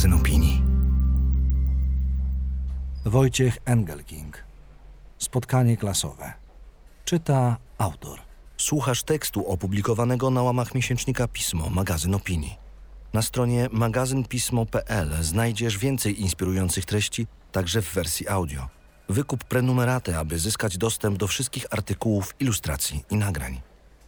magazyn 0.00 0.20
opinii. 0.20 0.62
Wojciech 3.04 3.58
Engelking. 3.64 4.44
Spotkanie 5.18 5.76
klasowe. 5.76 6.32
Czyta 7.04 7.56
autor. 7.78 8.18
Słuchasz 8.56 9.02
tekstu 9.02 9.46
opublikowanego 9.46 10.30
na 10.30 10.42
łamach 10.42 10.74
miesięcznika 10.74 11.28
Pismo, 11.28 11.70
magazyn 11.70 12.14
opinii. 12.14 12.56
Na 13.12 13.22
stronie 13.22 13.68
magazynpismo.pl 13.72 15.10
znajdziesz 15.22 15.78
więcej 15.78 16.20
inspirujących 16.20 16.84
treści, 16.84 17.26
także 17.52 17.82
w 17.82 17.94
wersji 17.94 18.28
audio. 18.28 18.68
Wykup 19.08 19.44
prenumeraty, 19.44 20.16
aby 20.16 20.38
zyskać 20.38 20.78
dostęp 20.78 21.18
do 21.18 21.26
wszystkich 21.26 21.66
artykułów, 21.70 22.34
ilustracji 22.40 23.04
i 23.10 23.16
nagrań. 23.16 23.60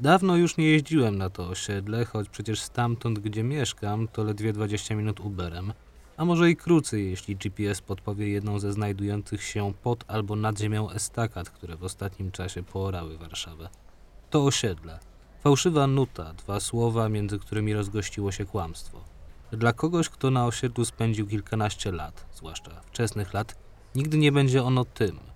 Dawno 0.03 0.37
już 0.37 0.57
nie 0.57 0.69
jeździłem 0.69 1.19
na 1.19 1.31
to 1.31 1.49
osiedle, 1.49 2.05
choć 2.05 2.29
przecież 2.29 2.61
stamtąd, 2.61 3.19
gdzie 3.19 3.43
mieszkam, 3.43 4.09
to 4.09 4.25
ledwie 4.25 4.53
20 4.53 4.95
minut 4.95 5.21
Uberem, 5.21 5.73
a 6.17 6.25
może 6.25 6.51
i 6.51 6.57
krócej, 6.57 7.11
jeśli 7.11 7.37
GPS 7.37 7.81
podpowie 7.81 8.29
jedną 8.29 8.59
ze 8.59 8.73
znajdujących 8.73 9.43
się 9.43 9.73
pod 9.83 10.05
albo 10.09 10.37
nad 10.37 10.59
ziemią 10.59 10.91
estakad, 10.91 11.51
które 11.51 11.77
w 11.77 11.85
ostatnim 11.85 12.31
czasie 12.31 12.63
poorały 12.63 13.19
Warszawę. 13.19 13.69
To 14.31 14.45
osiedle. 14.45 14.99
Fałszywa 15.43 15.87
nuta, 15.87 16.35
dwa 16.35 16.61
słowa, 16.61 17.09
między 17.09 17.39
którymi 17.39 17.75
rozgościło 17.75 18.33
się 18.33 18.45
kłamstwo. 18.45 19.05
Dla 19.53 19.73
kogoś, 19.73 20.09
kto 20.09 20.31
na 20.31 20.47
osiedlu 20.47 20.85
spędził 20.85 21.27
kilkanaście 21.27 21.93
lat, 21.93 22.27
zwłaszcza 22.35 22.81
wczesnych 22.81 23.35
lat, 23.35 23.57
nigdy 23.95 24.19
nie 24.19 24.33
będzie 24.33 24.63
ono 24.63 24.85
tym– 24.85 25.19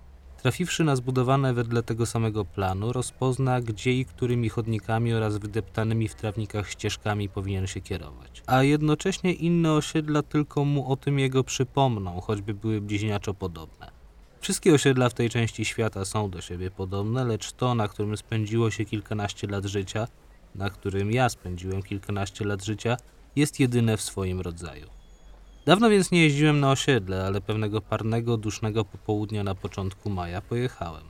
Trafiwszy 0.47 0.83
na 0.83 0.95
zbudowane 0.95 1.53
wedle 1.53 1.83
tego 1.83 2.05
samego 2.05 2.45
planu, 2.45 2.93
rozpozna, 2.93 3.61
gdzie 3.61 3.93
i 3.93 4.05
którymi 4.05 4.49
chodnikami 4.49 5.13
oraz 5.13 5.37
wydeptanymi 5.37 6.07
w 6.07 6.15
trawnikach 6.15 6.69
ścieżkami 6.69 7.29
powinien 7.29 7.67
się 7.67 7.81
kierować. 7.81 8.43
A 8.45 8.63
jednocześnie 8.63 9.33
inne 9.33 9.73
osiedla 9.73 10.23
tylko 10.23 10.65
mu 10.65 10.91
o 10.91 10.97
tym 10.97 11.19
jego 11.19 11.43
przypomną, 11.43 12.21
choćby 12.21 12.53
były 12.53 12.81
bliźniaczo 12.81 13.33
podobne. 13.33 13.91
Wszystkie 14.39 14.73
osiedla 14.73 15.09
w 15.09 15.13
tej 15.13 15.29
części 15.29 15.65
świata 15.65 16.05
są 16.05 16.29
do 16.29 16.41
siebie 16.41 16.71
podobne, 16.71 17.25
lecz 17.25 17.51
to, 17.51 17.75
na 17.75 17.87
którym 17.87 18.17
spędziło 18.17 18.71
się 18.71 18.85
kilkanaście 18.85 19.47
lat 19.47 19.65
życia, 19.65 20.07
na 20.55 20.69
którym 20.69 21.11
ja 21.11 21.29
spędziłem 21.29 21.83
kilkanaście 21.83 22.45
lat 22.45 22.65
życia, 22.65 22.97
jest 23.35 23.59
jedyne 23.59 23.97
w 23.97 24.01
swoim 24.01 24.41
rodzaju. 24.41 24.96
Dawno 25.67 25.89
więc 25.89 26.11
nie 26.11 26.23
jeździłem 26.23 26.59
na 26.59 26.71
osiedle, 26.71 27.25
ale 27.25 27.41
pewnego 27.41 27.81
parnego, 27.81 28.37
dusznego 28.37 28.85
popołudnia 28.85 29.43
na 29.43 29.55
początku 29.55 30.09
maja 30.09 30.41
pojechałem. 30.41 31.03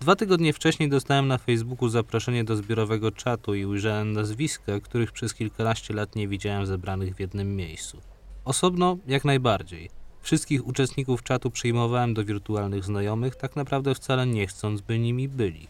Dwa 0.00 0.16
tygodnie 0.16 0.52
wcześniej 0.52 0.88
dostałem 0.88 1.28
na 1.28 1.38
Facebooku 1.38 1.88
zaproszenie 1.88 2.44
do 2.44 2.56
zbiorowego 2.56 3.12
czatu 3.12 3.54
i 3.54 3.64
ujrzałem 3.64 4.12
nazwiska, 4.12 4.80
których 4.80 5.12
przez 5.12 5.34
kilkanaście 5.34 5.94
lat 5.94 6.16
nie 6.16 6.28
widziałem 6.28 6.66
zebranych 6.66 7.14
w 7.14 7.20
jednym 7.20 7.56
miejscu. 7.56 8.00
Osobno 8.44 8.96
jak 9.06 9.24
najbardziej. 9.24 9.90
Wszystkich 10.20 10.66
uczestników 10.66 11.22
czatu 11.22 11.50
przyjmowałem 11.50 12.14
do 12.14 12.24
wirtualnych 12.24 12.84
znajomych, 12.84 13.36
tak 13.36 13.56
naprawdę 13.56 13.94
wcale 13.94 14.26
nie 14.26 14.46
chcąc, 14.46 14.80
by 14.80 14.98
nimi 14.98 15.28
byli. 15.28 15.68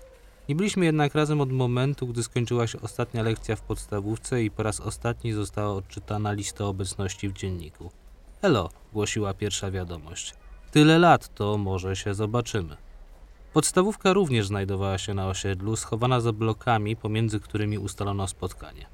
Nie 0.49 0.55
byliśmy 0.55 0.85
jednak 0.85 1.15
razem 1.15 1.41
od 1.41 1.53
momentu, 1.53 2.07
gdy 2.07 2.23
skończyła 2.23 2.67
się 2.67 2.81
ostatnia 2.81 3.23
lekcja 3.23 3.57
w 3.57 3.63
podstawówce 3.63 4.43
i 4.43 4.51
po 4.51 4.63
raz 4.63 4.81
ostatni 4.81 5.33
została 5.33 5.75
odczytana 5.75 6.33
lista 6.33 6.65
obecności 6.65 7.29
w 7.29 7.33
dzienniku. 7.33 7.91
Elo, 8.43 8.71
głosiła 8.93 9.35
pierwsza 9.35 9.71
wiadomość. 9.71 10.35
Tyle 10.71 10.99
lat, 10.99 11.35
to 11.35 11.59
może 11.59 11.97
się 11.97 12.15
zobaczymy. 12.15 12.77
Podstawówka 13.53 14.13
również 14.13 14.47
znajdowała 14.47 14.99
się 14.99 15.15
na 15.15 15.29
osiedlu, 15.29 15.77
schowana 15.77 16.21
za 16.21 16.33
blokami, 16.33 16.97
pomiędzy 16.97 17.41
którymi 17.41 17.79
ustalono 17.79 18.29
spotkanie. 18.29 18.87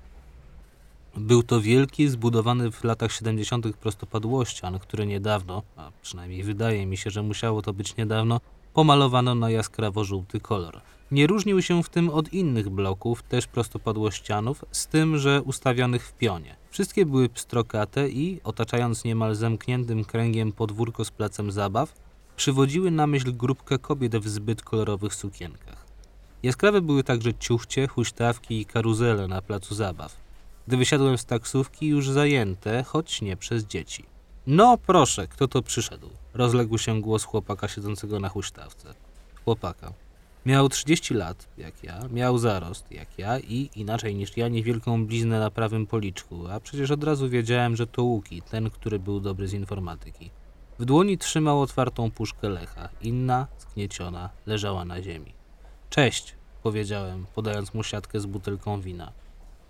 Był 1.17 1.43
to 1.43 1.61
wielki, 1.61 2.09
zbudowany 2.09 2.71
w 2.71 2.85
latach 2.85 3.13
70. 3.13 3.77
prostopadłościan, 3.77 4.79
który 4.79 5.07
niedawno, 5.07 5.63
a 5.77 5.91
przynajmniej 6.03 6.43
wydaje 6.43 6.87
mi 6.87 6.97
się, 6.97 7.11
że 7.11 7.23
musiało 7.23 7.63
to 7.63 7.73
być 7.73 7.97
niedawno, 7.97 8.41
pomalowano 8.75 9.35
na 9.35 9.51
jaskrawo-żółty 9.51 10.41
kolor. 10.41 10.81
Nie 11.11 11.27
różnił 11.27 11.63
się 11.63 11.83
w 11.83 11.89
tym 11.89 12.11
od 12.11 12.33
innych 12.33 12.69
bloków, 12.69 13.23
też 13.23 13.47
prostopadłościanów, 13.47 14.65
z 14.73 14.87
tym, 14.87 15.19
że 15.19 15.43
ustawionych 15.43 16.07
w 16.07 16.13
pionie. 16.13 16.57
Wszystkie 16.71 17.07
były 17.07 17.29
pstrokate 17.29 18.09
i, 18.09 18.41
otaczając 18.45 19.05
niemal 19.05 19.35
zamkniętym 19.35 20.05
kręgiem 20.05 20.53
podwórko 20.53 21.05
z 21.05 21.11
placem 21.11 21.53
zabaw, 21.53 21.95
przywodziły 22.37 22.91
na 22.91 23.07
myśl 23.07 23.33
grupkę 23.33 23.79
kobiet 23.79 24.17
w 24.17 24.29
zbyt 24.29 24.63
kolorowych 24.63 25.15
sukienkach. 25.15 25.87
Jaskrawe 26.43 26.81
były 26.81 27.05
także 27.05 27.35
ciuchcie, 27.35 27.89
huśtawki 27.89 28.61
i 28.61 28.67
karuzele 28.67 29.29
na 29.29 29.43
placu 29.43 29.75
zabaw. 29.75 30.17
Gdy 30.67 30.77
wysiadłem 30.77 31.19
z 31.19 31.25
taksówki, 31.25 31.87
już 31.87 32.11
zajęte, 32.11 32.83
choć 32.83 33.23
nie 33.23 33.37
przez 33.37 33.65
dzieci. 33.65 34.05
No 34.47 34.79
proszę, 34.87 35.29
kto 35.29 35.49
to 35.49 35.63
przyszedł? 35.63 36.11
Rozległ 36.35 36.79
się 36.79 37.01
głos 37.01 37.25
chłopaka 37.25 37.69
siedzącego 37.69 38.21
na 38.21 38.29
huśtawce. 38.29 38.95
Chłopaka. 39.45 40.06
Miał 40.47 40.69
30 40.69 41.15
lat, 41.15 41.49
jak 41.59 41.85
ja, 41.85 42.01
miał 42.11 42.39
zarost, 42.39 42.93
jak 42.93 43.19
ja 43.19 43.39
i, 43.39 43.71
inaczej 43.77 44.15
niż 44.15 44.37
ja, 44.37 44.49
niewielką 44.49 45.07
bliznę 45.07 45.41
na 45.41 45.51
prawym 45.51 45.87
policzku, 45.87 46.49
a 46.49 46.61
przecież 46.61 46.91
od 46.91 47.05
razu 47.05 47.29
wiedziałem, 47.29 47.77
że 47.77 47.87
to 47.87 48.03
Łuki, 48.03 48.43
ten, 48.43 48.71
który 48.71 48.99
był 48.99 49.21
dobry 49.21 49.49
z 49.49 49.53
informatyki. 49.53 50.31
W 50.79 50.85
dłoni 50.85 51.19
trzymał 51.19 51.61
otwartą 51.61 52.11
puszkę 52.11 52.49
Lecha, 52.49 52.89
inna, 53.03 53.47
sknieciona, 53.59 54.31
leżała 54.47 54.85
na 54.85 55.03
ziemi. 55.03 55.33
Cześć, 55.91 56.35
powiedziałem, 56.63 57.27
podając 57.35 57.75
mu 57.75 57.83
siatkę 57.83 58.21
z 58.21 58.27
butelką 58.27 58.81
wina. 58.81 59.13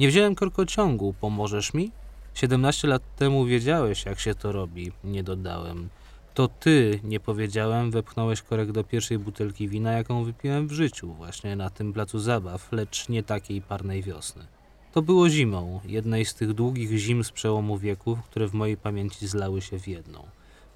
Nie 0.00 0.08
wziąłem 0.08 0.34
korkociągu, 0.34 1.14
pomożesz 1.20 1.74
mi? 1.74 1.90
17 2.34 2.88
lat 2.88 3.02
temu 3.16 3.44
wiedziałeś, 3.44 4.04
jak 4.04 4.20
się 4.20 4.34
to 4.34 4.52
robi, 4.52 4.92
nie 5.04 5.22
dodałem. 5.22 5.88
To 6.36 6.48
ty, 6.48 7.00
nie 7.04 7.20
powiedziałem, 7.20 7.90
wepchnąłeś 7.90 8.42
korek 8.42 8.72
do 8.72 8.84
pierwszej 8.84 9.18
butelki 9.18 9.68
wina, 9.68 9.92
jaką 9.92 10.24
wypiłem 10.24 10.68
w 10.68 10.72
życiu, 10.72 11.12
właśnie 11.12 11.56
na 11.56 11.70
tym 11.70 11.92
placu 11.92 12.18
zabaw, 12.18 12.72
lecz 12.72 13.08
nie 13.08 13.22
takiej 13.22 13.62
parnej 13.62 14.02
wiosny. 14.02 14.46
To 14.92 15.02
było 15.02 15.28
zimą, 15.28 15.80
jednej 15.84 16.24
z 16.24 16.34
tych 16.34 16.52
długich 16.52 16.98
zim 16.98 17.24
z 17.24 17.30
przełomu 17.30 17.78
wieków, 17.78 18.18
które 18.22 18.48
w 18.48 18.54
mojej 18.54 18.76
pamięci 18.76 19.26
zlały 19.26 19.62
się 19.62 19.78
w 19.78 19.88
jedną. 19.88 20.26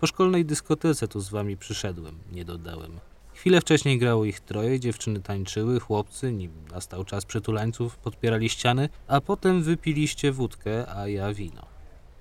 Po 0.00 0.06
szkolnej 0.06 0.44
dyskotece 0.44 1.08
tu 1.08 1.20
z 1.20 1.28
wami 1.28 1.56
przyszedłem, 1.56 2.18
nie 2.32 2.44
dodałem. 2.44 2.92
Chwilę 3.34 3.60
wcześniej 3.60 3.98
grało 3.98 4.24
ich 4.24 4.40
troje, 4.40 4.80
dziewczyny 4.80 5.20
tańczyły, 5.20 5.80
chłopcy, 5.80 6.32
nim 6.32 6.52
nastał 6.72 7.04
czas 7.04 7.24
przytulańców, 7.24 7.96
podpierali 7.96 8.48
ściany, 8.48 8.88
a 9.08 9.20
potem 9.20 9.62
wypiliście 9.62 10.32
wódkę, 10.32 10.94
a 10.96 11.08
ja 11.08 11.34
wino. 11.34 11.66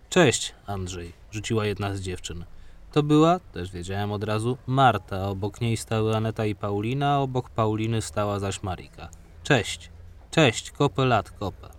Cześć, 0.10 0.54
Andrzej, 0.66 1.14
rzuciła 1.32 1.66
jedna 1.66 1.96
z 1.96 2.02
dziewczyn. 2.02 2.46
To 2.92 3.04
była, 3.04 3.40
też 3.40 3.72
wiedziałem 3.72 4.12
od 4.12 4.24
razu, 4.24 4.58
Marta. 4.68 5.30
Obok 5.30 5.62
niej 5.62 5.78
stały 5.78 6.16
Aneta 6.16 6.46
i 6.46 6.56
Paulina, 6.56 7.14
a 7.14 7.18
obok 7.18 7.50
Pauliny 7.50 8.02
stała 8.02 8.40
zaś 8.40 8.64
Marika. 8.64 9.10
Cześć. 9.44 9.92
Cześć, 10.32 10.72
kopę 10.72 11.06
lat, 11.06 11.32
kopę. 11.32 11.70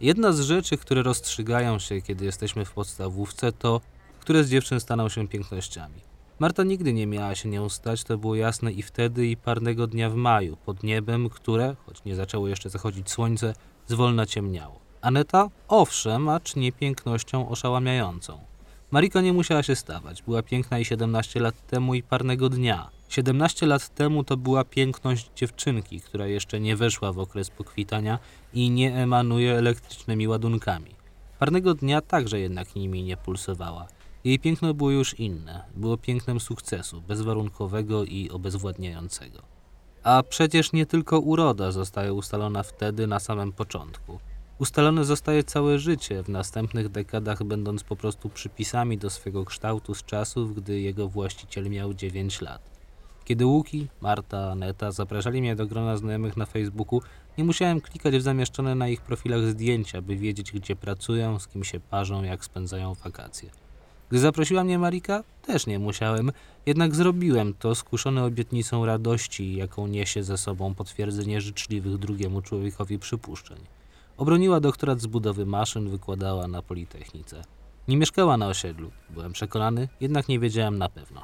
Jedna 0.00 0.32
z 0.32 0.40
rzeczy, 0.40 0.76
które 0.76 1.02
rozstrzygają 1.02 1.78
się, 1.78 2.02
kiedy 2.02 2.24
jesteśmy 2.24 2.64
w 2.64 2.72
podstawówce, 2.72 3.52
to, 3.52 3.80
które 4.20 4.44
z 4.44 4.50
dziewczyn 4.50 4.80
staną 4.80 5.08
się 5.08 5.28
pięknościami. 5.28 6.00
Marta 6.38 6.62
nigdy 6.62 6.92
nie 6.92 7.06
miała 7.06 7.34
się 7.34 7.48
nią 7.48 7.68
stać, 7.68 8.04
to 8.04 8.18
było 8.18 8.34
jasne 8.34 8.72
i 8.72 8.82
wtedy, 8.82 9.26
i 9.26 9.36
parnego 9.36 9.86
dnia 9.86 10.10
w 10.10 10.14
maju, 10.14 10.56
pod 10.56 10.82
niebem, 10.82 11.28
które, 11.28 11.76
choć 11.86 12.04
nie 12.04 12.16
zaczęło 12.16 12.48
jeszcze 12.48 12.70
zachodzić 12.70 13.10
słońce, 13.10 13.54
zwolna 13.86 14.26
ciemniało. 14.26 14.80
Aneta? 15.00 15.48
Owszem, 15.68 16.28
acz 16.28 16.56
nie 16.56 16.72
pięknością 16.72 17.48
oszałamiającą. 17.48 18.49
Marika 18.90 19.20
nie 19.20 19.32
musiała 19.32 19.62
się 19.62 19.76
stawać. 19.76 20.22
Była 20.22 20.42
piękna 20.42 20.78
i 20.78 20.84
17 20.84 21.40
lat 21.40 21.66
temu 21.66 21.94
i 21.94 22.02
parnego 22.02 22.48
dnia. 22.48 22.90
17 23.08 23.66
lat 23.66 23.88
temu 23.88 24.24
to 24.24 24.36
była 24.36 24.64
piękność 24.64 25.30
dziewczynki, 25.36 26.00
która 26.00 26.26
jeszcze 26.26 26.60
nie 26.60 26.76
weszła 26.76 27.12
w 27.12 27.18
okres 27.18 27.50
pokwitania 27.50 28.18
i 28.54 28.70
nie 28.70 28.96
emanuje 28.96 29.58
elektrycznymi 29.58 30.28
ładunkami. 30.28 30.94
Parnego 31.38 31.74
dnia 31.74 32.00
także 32.00 32.40
jednak 32.40 32.74
nimi 32.74 33.02
nie 33.02 33.16
pulsowała. 33.16 33.88
Jej 34.24 34.38
piękno 34.38 34.74
było 34.74 34.90
już 34.90 35.18
inne. 35.18 35.64
Było 35.76 35.96
pięknem 35.96 36.40
sukcesu, 36.40 37.00
bezwarunkowego 37.00 38.04
i 38.04 38.30
obezwładniającego. 38.30 39.42
A 40.02 40.22
przecież 40.22 40.72
nie 40.72 40.86
tylko 40.86 41.18
uroda 41.18 41.72
zostaje 41.72 42.12
ustalona 42.12 42.62
wtedy 42.62 43.06
na 43.06 43.20
samym 43.20 43.52
początku. 43.52 44.18
Ustalone 44.60 45.04
zostaje 45.04 45.44
całe 45.44 45.78
życie, 45.78 46.22
w 46.22 46.28
następnych 46.28 46.88
dekadach 46.88 47.44
będąc 47.44 47.84
po 47.84 47.96
prostu 47.96 48.28
przypisami 48.28 48.98
do 48.98 49.10
swego 49.10 49.44
kształtu 49.44 49.94
z 49.94 50.04
czasów, 50.04 50.54
gdy 50.54 50.80
jego 50.80 51.08
właściciel 51.08 51.70
miał 51.70 51.94
9 51.94 52.40
lat. 52.40 52.62
Kiedy 53.24 53.46
Łuki, 53.46 53.86
Marta, 54.00 54.50
Aneta 54.50 54.92
zapraszali 54.92 55.40
mnie 55.40 55.56
do 55.56 55.66
grona 55.66 55.96
znajomych 55.96 56.36
na 56.36 56.46
Facebooku, 56.46 57.02
nie 57.38 57.44
musiałem 57.44 57.80
klikać 57.80 58.16
w 58.16 58.22
zamieszczone 58.22 58.74
na 58.74 58.88
ich 58.88 59.00
profilach 59.00 59.42
zdjęcia, 59.42 60.02
by 60.02 60.16
wiedzieć, 60.16 60.52
gdzie 60.52 60.76
pracują, 60.76 61.38
z 61.38 61.48
kim 61.48 61.64
się 61.64 61.80
parzą, 61.80 62.22
jak 62.22 62.44
spędzają 62.44 62.94
wakacje. 62.94 63.50
Gdy 64.08 64.18
zaprosiła 64.18 64.64
mnie 64.64 64.78
Marika, 64.78 65.24
też 65.42 65.66
nie 65.66 65.78
musiałem, 65.78 66.32
jednak 66.66 66.94
zrobiłem 66.94 67.54
to 67.54 67.74
skuszony 67.74 68.22
obietnicą 68.22 68.86
radości, 68.86 69.56
jaką 69.56 69.86
niesie 69.86 70.22
ze 70.22 70.38
sobą 70.38 70.74
potwierdzenie 70.74 71.40
życzliwych 71.40 71.98
drugiemu 71.98 72.42
człowiekowi 72.42 72.98
przypuszczeń. 72.98 73.79
Obroniła 74.20 74.60
doktorat 74.60 75.00
z 75.00 75.06
budowy 75.06 75.46
maszyn, 75.46 75.90
wykładała 75.90 76.48
na 76.48 76.62
Politechnice. 76.62 77.42
Nie 77.88 77.96
mieszkała 77.96 78.36
na 78.36 78.48
osiedlu, 78.48 78.90
byłem 79.10 79.32
przekonany, 79.32 79.88
jednak 80.00 80.28
nie 80.28 80.38
wiedziałem 80.38 80.78
na 80.78 80.88
pewno. 80.88 81.20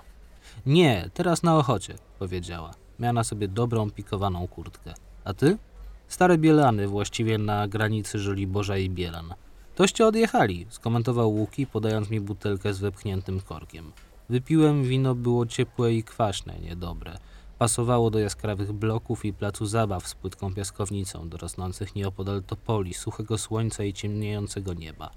Nie, 0.67 1.11
teraz 1.15 1.43
na 1.43 1.59
Ochocie, 1.59 1.95
powiedziała. 2.19 2.75
Miała 2.99 3.13
na 3.13 3.25
sobie 3.25 3.49
dobrą, 3.49 3.91
pikowaną 3.91 4.49
kurtkę. 4.49 4.95
A 5.25 5.35
ty? 5.35 5.59
Stare 6.09 6.39
Bielany, 6.39 6.89
właściwie 6.89 7.39
na 7.39 7.69
granicy 7.69 8.19
Żoliborza 8.19 8.77
i 8.77 8.91
Bielan. 8.91 9.35
Toście 9.75 10.07
odjechali, 10.07 10.67
skomentował 10.69 11.35
Łuki, 11.35 11.67
podając 11.67 12.11
mi 12.11 12.21
butelkę 12.21 12.75
z 12.75 12.79
wepchniętym 12.79 13.41
korkiem. 13.41 13.93
Wypiłem, 14.29 14.85
wino 14.85 15.15
było 15.15 15.47
ciepłe 15.47 15.95
i 15.95 16.05
kwaśne, 16.05 16.59
niedobre. 16.59 17.19
Pasowało 17.59 18.11
do 18.11 18.19
jaskrawych 18.19 18.73
bloków 18.73 19.25
i 19.25 19.33
placu 19.33 19.67
zabaw 19.67 20.09
z 20.09 20.15
płytką 20.15 20.55
piaskownicą, 20.55 21.29
do 21.29 21.37
rosnących 21.37 21.95
nieopodal 21.95 22.43
topoli, 22.43 22.95
suchego 22.95 23.39
słońca 23.39 23.85
i 23.85 23.93
ciemniejącego 23.93 24.75
nieba. 24.75 25.11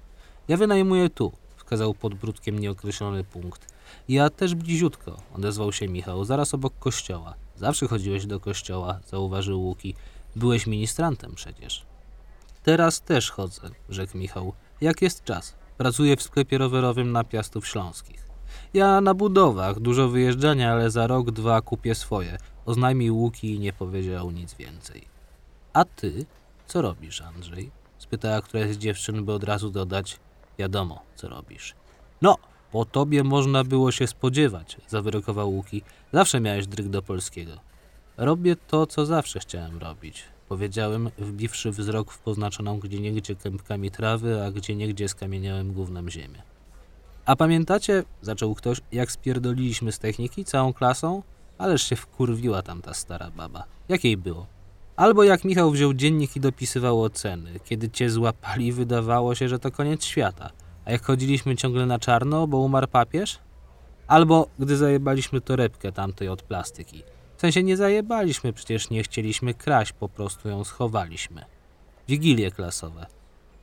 Ja 0.48 0.56
wynajmuję 0.56 1.10
tu, 1.10 1.32
wskazał 1.56 1.94
podbródkiem 1.94 2.58
nieokreślony 2.58 3.24
punkt. 3.24 3.74
Ja 4.08 4.30
też 4.30 4.54
bliziutko, 4.54 5.16
odezwał 5.36 5.72
się 5.72 5.88
Michał, 5.88 6.24
zaraz 6.24 6.54
obok 6.54 6.78
kościoła. 6.78 7.34
Zawsze 7.56 7.88
chodziłeś 7.88 8.26
do 8.26 8.40
kościoła, 8.40 9.00
zauważył 9.06 9.62
Łuki. 9.62 9.94
Byłeś 10.36 10.66
ministrantem 10.66 11.34
przecież. 11.34 11.86
Teraz 12.62 13.00
też 13.00 13.30
chodzę, 13.30 13.70
rzekł 13.88 14.18
Michał. 14.18 14.52
Jak 14.80 15.02
jest 15.02 15.24
czas? 15.24 15.54
Pracuję 15.78 16.16
w 16.16 16.22
sklepie 16.22 16.58
rowerowym 16.58 17.12
na 17.12 17.24
Piastów 17.24 17.68
Śląskich. 17.68 18.29
Ja 18.74 19.00
na 19.00 19.14
budowach, 19.14 19.80
dużo 19.80 20.08
wyjeżdżania, 20.08 20.72
ale 20.72 20.90
za 20.90 21.06
rok, 21.06 21.30
dwa 21.30 21.60
kupię 21.60 21.94
swoje. 21.94 22.38
Oznajmił 22.66 23.18
Łuki 23.18 23.54
i 23.54 23.60
nie 23.60 23.72
powiedział 23.72 24.30
nic 24.30 24.54
więcej. 24.54 25.04
A 25.72 25.84
ty? 25.84 26.24
Co 26.66 26.82
robisz, 26.82 27.20
Andrzej? 27.20 27.70
Spytała 27.98 28.40
któraś 28.40 28.70
z 28.74 28.78
dziewczyn, 28.78 29.24
by 29.24 29.32
od 29.32 29.44
razu 29.44 29.70
dodać, 29.70 30.20
wiadomo, 30.58 31.02
co 31.14 31.28
robisz. 31.28 31.74
No, 32.22 32.36
po 32.72 32.84
tobie 32.84 33.24
można 33.24 33.64
było 33.64 33.92
się 33.92 34.06
spodziewać, 34.06 34.76
zawyrokował 34.88 35.50
Łuki. 35.50 35.82
Zawsze 36.12 36.40
miałeś 36.40 36.66
dryg 36.66 36.88
do 36.88 37.02
polskiego. 37.02 37.52
Robię 38.16 38.56
to, 38.56 38.86
co 38.86 39.06
zawsze 39.06 39.40
chciałem 39.40 39.78
robić. 39.78 40.24
Powiedziałem, 40.48 41.10
wbiwszy 41.18 41.70
wzrok 41.70 42.12
w 42.12 42.18
poznaczoną 42.18 42.78
gdzieniegdzie 42.78 43.36
kępkami 43.36 43.90
trawy, 43.90 44.44
a 44.44 44.50
gdzieniegdzie 44.50 45.08
skamieniałem 45.08 45.72
gównem 45.72 46.10
ziemię. 46.10 46.42
A 47.30 47.36
pamiętacie, 47.36 48.02
zaczął 48.22 48.54
ktoś, 48.54 48.80
jak 48.92 49.12
spierdoliliśmy 49.12 49.92
z 49.92 49.98
techniki 49.98 50.44
całą 50.44 50.72
klasą? 50.72 51.22
Ależ 51.58 51.82
się 51.82 51.96
wkurwiła 51.96 52.62
tam 52.62 52.82
ta 52.82 52.94
stara 52.94 53.30
baba. 53.30 53.64
Jakiej 53.88 54.16
było? 54.16 54.46
Albo 54.96 55.24
jak 55.24 55.44
Michał 55.44 55.70
wziął 55.70 55.94
dziennik 55.94 56.36
i 56.36 56.40
dopisywał 56.40 57.02
oceny. 57.02 57.60
Kiedy 57.64 57.90
cię 57.90 58.10
złapali, 58.10 58.72
wydawało 58.72 59.34
się, 59.34 59.48
że 59.48 59.58
to 59.58 59.70
koniec 59.70 60.04
świata. 60.04 60.50
A 60.84 60.92
jak 60.92 61.04
chodziliśmy 61.04 61.56
ciągle 61.56 61.86
na 61.86 61.98
czarno, 61.98 62.46
bo 62.46 62.58
umarł 62.58 62.88
papież? 62.88 63.38
Albo 64.06 64.48
gdy 64.58 64.76
zajebaliśmy 64.76 65.40
torebkę 65.40 65.92
tamtej 65.92 66.28
od 66.28 66.42
plastyki. 66.42 67.02
W 67.36 67.40
sensie 67.40 67.62
nie 67.62 67.76
zajebaliśmy, 67.76 68.52
przecież 68.52 68.90
nie 68.90 69.02
chcieliśmy 69.02 69.54
kraść, 69.54 69.92
po 69.92 70.08
prostu 70.08 70.48
ją 70.48 70.64
schowaliśmy. 70.64 71.44
Wigilie 72.08 72.50
klasowe. 72.50 73.06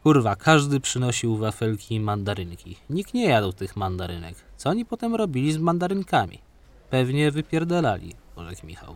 Kurwa, 0.08 0.36
każdy 0.36 0.80
przynosił 0.80 1.38
wafelki 1.38 1.96
i 1.96 2.00
mandarynki. 2.00 2.76
Nikt 2.90 3.14
nie 3.14 3.26
jadł 3.26 3.52
tych 3.52 3.76
mandarynek. 3.76 4.36
Co 4.58 4.70
oni 4.70 4.86
potem 4.86 5.16
robili 5.16 5.54
z 5.54 5.58
mandarynkami? 5.58 6.40
Pewnie 6.90 7.32
wypierdalali, 7.32 8.14
porzekł 8.36 8.68
Michał. 8.68 8.96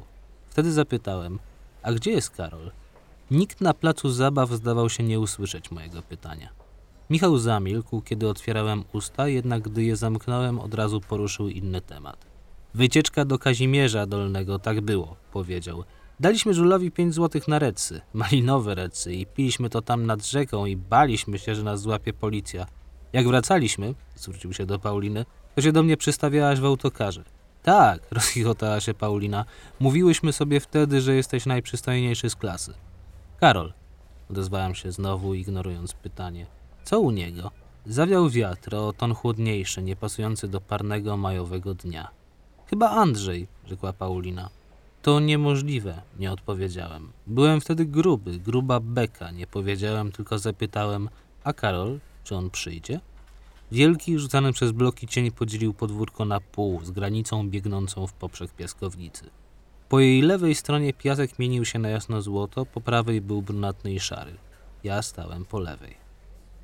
Wtedy 0.49 0.71
zapytałem, 0.71 1.39
a 1.83 1.93
gdzie 1.93 2.11
jest 2.11 2.29
Karol? 2.29 2.71
Nikt 3.31 3.61
na 3.61 3.73
placu 3.73 4.09
zabaw 4.09 4.49
zdawał 4.49 4.89
się 4.89 5.03
nie 5.03 5.19
usłyszeć 5.19 5.71
mojego 5.71 6.01
pytania. 6.01 6.49
Michał 7.09 7.37
zamilkł, 7.37 8.01
kiedy 8.01 8.29
otwierałem 8.29 8.83
usta, 8.93 9.27
jednak 9.27 9.61
gdy 9.61 9.83
je 9.83 9.95
zamknąłem, 9.95 10.59
od 10.59 10.73
razu 10.73 11.01
poruszył 11.01 11.49
inny 11.49 11.81
temat. 11.81 12.25
Wycieczka 12.73 13.25
do 13.25 13.39
Kazimierza 13.39 14.05
Dolnego, 14.05 14.59
tak 14.59 14.81
było, 14.81 15.15
powiedział. 15.33 15.83
Daliśmy 16.21 16.53
żulowi 16.53 16.91
pięć 16.91 17.13
złotych 17.13 17.47
na 17.47 17.59
recy, 17.59 18.01
malinowe 18.13 18.75
recy 18.75 19.13
i 19.13 19.25
piliśmy 19.25 19.69
to 19.69 19.81
tam 19.81 20.05
nad 20.05 20.25
rzeką 20.25 20.65
i 20.65 20.75
baliśmy 20.75 21.39
się, 21.39 21.55
że 21.55 21.63
nas 21.63 21.81
złapie 21.81 22.13
policja. 22.13 22.65
Jak 23.13 23.27
wracaliśmy, 23.27 23.93
zwrócił 24.15 24.53
się 24.53 24.65
do 24.65 24.79
Pauliny, 24.79 25.25
to 25.55 25.61
się 25.61 25.71
do 25.71 25.83
mnie 25.83 25.97
przystawiałaś 25.97 26.59
w 26.59 26.65
autokarze. 26.65 27.23
Tak, 27.63 28.01
rozchichotała 28.11 28.79
się 28.79 28.93
Paulina. 28.93 29.45
Mówiłyśmy 29.79 30.33
sobie 30.33 30.59
wtedy, 30.59 31.01
że 31.01 31.15
jesteś 31.15 31.45
najprzystojniejszy 31.45 32.29
z 32.29 32.35
klasy. 32.35 32.73
Karol, 33.39 33.73
odezwałem 34.31 34.75
się 34.75 34.91
znowu, 34.91 35.33
ignorując 35.33 35.93
pytanie. 35.93 36.45
Co 36.83 36.99
u 36.99 37.11
niego? 37.11 37.51
Zawiał 37.85 38.29
wiatr 38.29 38.75
o 38.75 38.93
ton 38.93 39.13
chłodniejszy, 39.13 39.81
niepasujący 39.81 40.47
do 40.47 40.61
parnego 40.61 41.17
majowego 41.17 41.73
dnia. 41.73 42.07
Chyba 42.65 42.89
Andrzej, 42.89 43.47
rzekła 43.67 43.93
Paulina. 43.93 44.60
To 45.01 45.19
niemożliwe, 45.19 46.01
nie 46.19 46.31
odpowiedziałem. 46.31 47.11
Byłem 47.27 47.61
wtedy 47.61 47.85
gruby, 47.85 48.39
gruba 48.39 48.79
beka, 48.79 49.31
nie 49.31 49.47
powiedziałem, 49.47 50.11
tylko 50.11 50.39
zapytałem, 50.39 51.09
a 51.43 51.53
Karol, 51.53 51.99
czy 52.23 52.35
on 52.35 52.49
przyjdzie? 52.49 52.99
Wielki, 53.71 54.19
rzucany 54.19 54.53
przez 54.53 54.71
bloki 54.71 55.07
cień 55.07 55.31
podzielił 55.31 55.73
podwórko 55.73 56.25
na 56.25 56.39
pół, 56.39 56.85
z 56.85 56.91
granicą 56.91 57.49
biegnącą 57.49 58.07
w 58.07 58.13
poprzek 58.13 58.51
piaskownicy. 58.51 59.29
Po 59.89 59.99
jej 59.99 60.21
lewej 60.21 60.55
stronie 60.55 60.93
piasek 60.93 61.39
mienił 61.39 61.65
się 61.65 61.79
na 61.79 61.89
jasno-złoto, 61.89 62.65
po 62.65 62.81
prawej 62.81 63.21
był 63.21 63.41
brunatny 63.41 63.93
i 63.93 63.99
szary. 63.99 64.33
Ja 64.83 65.01
stałem 65.01 65.45
po 65.45 65.59
lewej. 65.59 65.95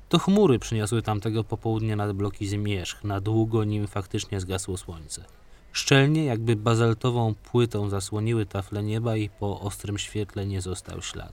To 0.08 0.18
chmury 0.18 0.58
przyniosły 0.58 1.02
tamtego 1.02 1.44
popołudnia 1.44 1.96
nad 1.96 2.12
bloki 2.12 2.46
zmierzch, 2.46 3.04
na 3.04 3.20
długo 3.20 3.64
nim 3.64 3.86
faktycznie 3.86 4.40
zgasło 4.40 4.76
słońce. 4.76 5.24
Szczelnie, 5.72 6.24
jakby 6.24 6.56
bazaltową 6.56 7.34
płytą 7.34 7.88
zasłoniły 7.88 8.46
tafle 8.46 8.82
nieba 8.82 9.16
i 9.16 9.28
po 9.28 9.60
ostrym 9.60 9.98
świetle 9.98 10.46
nie 10.46 10.60
został 10.60 11.02
ślad. 11.02 11.32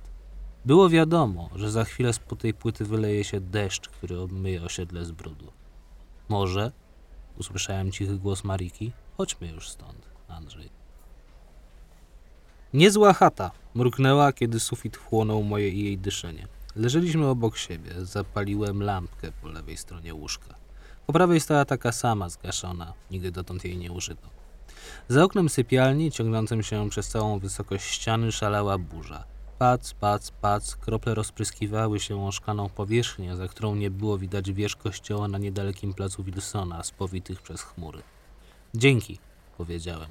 Było 0.65 0.89
wiadomo, 0.89 1.49
że 1.55 1.71
za 1.71 1.83
chwilę 1.83 2.13
spod 2.13 2.39
tej 2.39 2.53
płyty 2.53 2.85
wyleje 2.85 3.23
się 3.23 3.39
deszcz, 3.41 3.89
który 3.89 4.19
obmyje 4.19 4.63
osiedle 4.63 5.05
z 5.05 5.11
brudu. 5.11 5.51
Może, 6.29 6.71
usłyszałem 7.37 7.91
cichy 7.91 8.17
głos 8.17 8.43
Mariki, 8.43 8.91
chodźmy 9.17 9.47
już 9.47 9.69
stąd, 9.69 10.09
Andrzej. 10.27 10.69
Niezła 12.73 13.13
chata, 13.13 13.51
mruknęła, 13.75 14.33
kiedy 14.33 14.59
sufit 14.59 14.97
wchłonął 14.97 15.43
moje 15.43 15.69
i 15.69 15.83
jej 15.83 15.97
dyszenie. 15.97 16.47
Leżeliśmy 16.75 17.27
obok 17.27 17.57
siebie, 17.57 17.92
zapaliłem 18.06 18.83
lampkę 18.83 19.31
po 19.42 19.47
lewej 19.47 19.77
stronie 19.77 20.13
łóżka. 20.13 20.56
Po 21.07 21.14
prawej 21.14 21.40
stała 21.40 21.66
taka 21.66 21.92
sama, 21.92 22.30
zgaszona, 22.30 22.94
nigdy 23.12 23.31
dotąd 23.31 23.66
jej 23.66 23.78
nie 23.78 23.92
użyto. 23.92 24.28
Za 25.07 25.24
oknem 25.24 25.50
sypialni, 25.50 26.12
ciągnącym 26.12 26.64
się 26.64 26.90
przez 26.90 27.07
całą 27.07 27.40
wysokość 27.40 27.85
ściany, 27.85 28.31
szalała 28.31 28.78
burza. 28.78 29.24
Pac, 29.59 29.94
pac, 29.94 30.31
pac, 30.31 30.76
krople 30.76 31.16
rozpryskiwały 31.16 32.00
się 32.00 32.26
o 32.26 32.31
szklaną 32.31 32.69
powierzchnię, 32.69 33.35
za 33.35 33.47
którą 33.47 33.76
nie 33.76 33.92
było 33.92 34.18
widać 34.18 34.52
wież 34.52 34.76
kościoła 34.76 35.28
na 35.28 35.38
niedalekim 35.38 35.94
placu 35.94 36.24
Wilsona, 36.24 36.83
spowitych 36.83 37.42
przez 37.42 37.62
chmury. 37.62 38.02
Dzięki, 38.74 39.19
powiedziałem. 39.57 40.09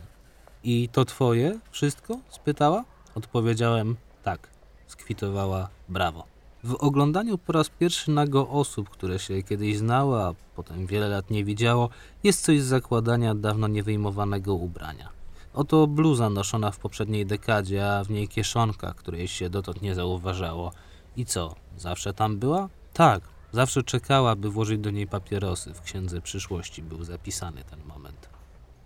I 0.65 0.89
to 0.93 1.05
twoje 1.05 1.59
wszystko? 1.71 2.19
spytała. 2.29 2.85
Odpowiedziałem 3.15 3.97
tak. 4.23 4.49
Skwitowała 4.87 5.69
brawo. 5.89 6.34
W 6.65 6.75
oglądaniu 6.75 7.39
po 7.39 7.53
raz 7.53 7.69
pierwszy 7.69 8.11
nago 8.11 8.49
osób, 8.49 8.91
które 8.91 9.19
się 9.19 9.43
kiedyś 9.43 9.79
znało, 9.79 10.27
a 10.27 10.35
potem 10.57 10.87
wiele 10.87 11.09
lat 11.09 11.31
nie 11.31 11.45
widziało, 11.45 11.89
jest 12.23 12.43
coś 12.45 12.61
z 12.61 12.67
zakładania 12.67 13.35
dawno 13.35 13.69
niewyjmowanego 13.69 14.55
ubrania. 14.55 15.09
Oto 15.55 15.87
bluza 15.87 16.31
noszona 16.31 16.71
w 16.71 16.79
poprzedniej 16.79 17.27
dekadzie, 17.27 17.93
a 17.93 18.05
w 18.05 18.11
niej 18.11 18.29
kieszonka, 18.29 18.95
której 18.95 19.29
się 19.29 19.51
dotąd 19.51 19.83
nie 19.83 19.95
zauważało. 19.95 20.73
I 21.17 21.25
co, 21.25 21.55
zawsze 21.79 22.15
tam 22.15 22.39
była? 22.39 22.69
Tak, 22.93 23.23
zawsze 23.53 23.83
czekała, 23.83 24.37
by 24.37 24.51
włożyć 24.51 24.81
do 24.81 24.91
niej 24.91 25.07
papierosy. 25.07 25.75
W 25.75 25.81
księdze 25.81 26.21
przyszłości 26.21 26.83
był 26.83 27.05
zapisany 27.05 27.65
ten 27.65 27.85
moment. 27.85 28.29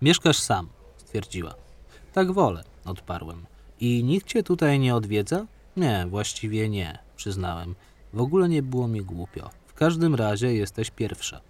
Mieszkasz 0.01 0.39
sam, 0.39 0.69
stwierdziła. 0.97 1.53
Tak 2.13 2.31
wolę, 2.31 2.63
odparłem. 2.85 3.45
I 3.79 4.03
nikt 4.03 4.27
cię 4.27 4.43
tutaj 4.43 4.79
nie 4.79 4.95
odwiedza? 4.95 5.45
Nie, 5.79 6.05
właściwie 6.09 6.69
nie, 6.69 6.99
przyznałem. 7.15 7.75
W 8.13 8.21
ogóle 8.21 8.49
nie 8.49 8.63
było 8.63 8.87
mi 8.87 9.01
głupio. 9.01 9.49
W 9.67 9.73
każdym 9.73 10.15
razie 10.15 10.53
jesteś 10.53 10.91
pierwsza. 10.91 11.41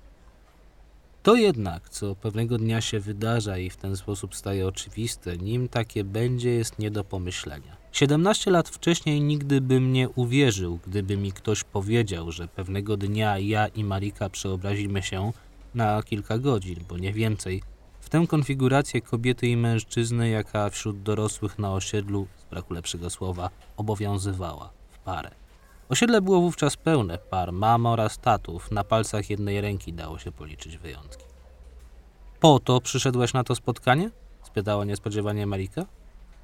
To 1.24 1.36
jednak, 1.36 1.90
co 1.90 2.16
pewnego 2.16 2.58
dnia 2.58 2.82
się 2.82 3.00
wydarza 3.00 3.58
i 3.58 3.70
w 3.70 3.78
ten 3.78 3.98
sposób 3.98 4.36
staje 4.36 4.68
oczywiste, 4.68 5.38
nim 5.38 5.68
takie 5.68 6.04
będzie, 6.04 6.50
jest 6.50 6.80
nie 6.80 6.92
do 6.92 7.04
pomyślenia. 7.04 7.78
17 7.92 8.52
lat 8.52 8.70
wcześniej 8.70 9.22
nigdy 9.22 9.62
bym 9.62 9.94
nie 9.94 10.10
uwierzył, 10.10 10.80
gdyby 10.88 11.18
mi 11.18 11.32
ktoś 11.32 11.64
powiedział, 11.64 12.32
że 12.32 12.48
pewnego 12.48 12.98
dnia 12.98 13.40
ja 13.40 13.68
i 13.68 13.84
Marika 13.84 14.30
przeobrazimy 14.30 15.04
się 15.04 15.32
na 15.76 16.04
kilka 16.04 16.38
godzin, 16.38 16.80
bo 16.90 16.98
nie 16.98 17.14
więcej, 17.14 17.62
w 18.00 18.10
tę 18.10 18.26
konfigurację 18.28 19.02
kobiety 19.02 19.48
i 19.48 19.58
mężczyzny, 19.58 20.30
jaka 20.30 20.70
wśród 20.70 21.04
dorosłych 21.04 21.60
na 21.60 21.74
osiedlu, 21.74 22.28
braku 22.50 22.74
lepszego 22.74 23.10
słowa, 23.10 23.50
obowiązywała 23.78 24.70
w 24.90 25.00
parę. 25.00 25.32
Osiedle 25.90 26.22
było 26.22 26.42
wówczas 26.42 26.78
pełne 26.78 27.18
par, 27.18 27.54
mam 27.54 27.86
oraz 27.86 28.18
tatów. 28.18 28.72
Na 28.72 28.84
palcach 28.84 29.30
jednej 29.30 29.62
ręki 29.62 29.94
dało 29.94 30.20
się 30.20 30.32
policzyć 30.32 30.78
wyjątki. 30.78 31.26
Po 32.40 32.60
to 32.60 32.82
przyszedłeś 32.82 33.34
na 33.34 33.44
to 33.44 33.56
spotkanie? 33.56 34.10
spytała 34.44 34.86
niespodziewanie 34.86 35.46
Marika. 35.48 35.86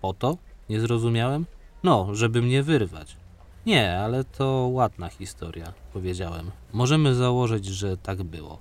Po 0.01 0.13
to? 0.13 0.37
Nie 0.69 0.79
zrozumiałem. 0.79 1.45
No, 1.83 2.15
żeby 2.15 2.41
mnie 2.41 2.63
wyrwać. 2.63 3.17
Nie, 3.65 3.99
ale 3.99 4.23
to 4.23 4.69
ładna 4.71 5.09
historia, 5.09 5.73
powiedziałem. 5.93 6.51
Możemy 6.73 7.15
założyć, 7.15 7.65
że 7.65 7.97
tak 7.97 8.23
było. 8.23 8.59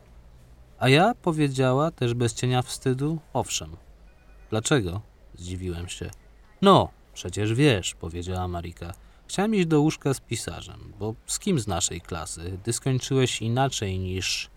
A 0.79 0.89
ja 0.89 1.15
powiedziała, 1.23 1.91
też 1.91 2.15
bez 2.15 2.35
cienia 2.35 2.63
wstydu, 2.63 3.19
owszem. 3.33 3.77
Dlaczego? 4.51 5.01
Zdziwiłem 5.35 5.89
się. 5.89 6.11
No, 6.63 6.89
przecież 7.15 7.55
wiesz, 7.55 7.95
powiedziała 7.95 8.49
Marika. 8.49 8.95
Chciałem 9.29 9.55
iść 9.55 9.67
do 9.67 9.81
łóżka 9.81 10.15
z 10.15 10.21
pisarzem, 10.21 10.93
bo 10.99 11.15
z 11.27 11.39
kim 11.39 11.61
z 11.61 11.67
naszej 11.67 12.01
klasy? 12.01 12.59
Ty 12.63 12.73
skończyłeś 12.73 13.43
inaczej 13.43 13.99
niż... 13.99 14.51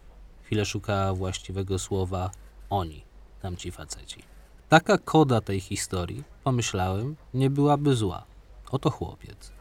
Chwilę 0.43 0.65
szukała 0.65 1.13
właściwego 1.13 1.79
słowa 1.79 2.31
oni, 2.69 3.03
tamci 3.41 3.71
faceci. 3.71 4.23
Taka 4.69 4.97
koda 4.97 5.41
tej 5.41 5.59
historii, 5.59 6.23
pomyślałem, 6.43 7.15
nie 7.33 7.49
byłaby 7.49 7.95
zła. 7.95 8.25
Oto 8.71 8.89
chłopiec. 8.89 9.51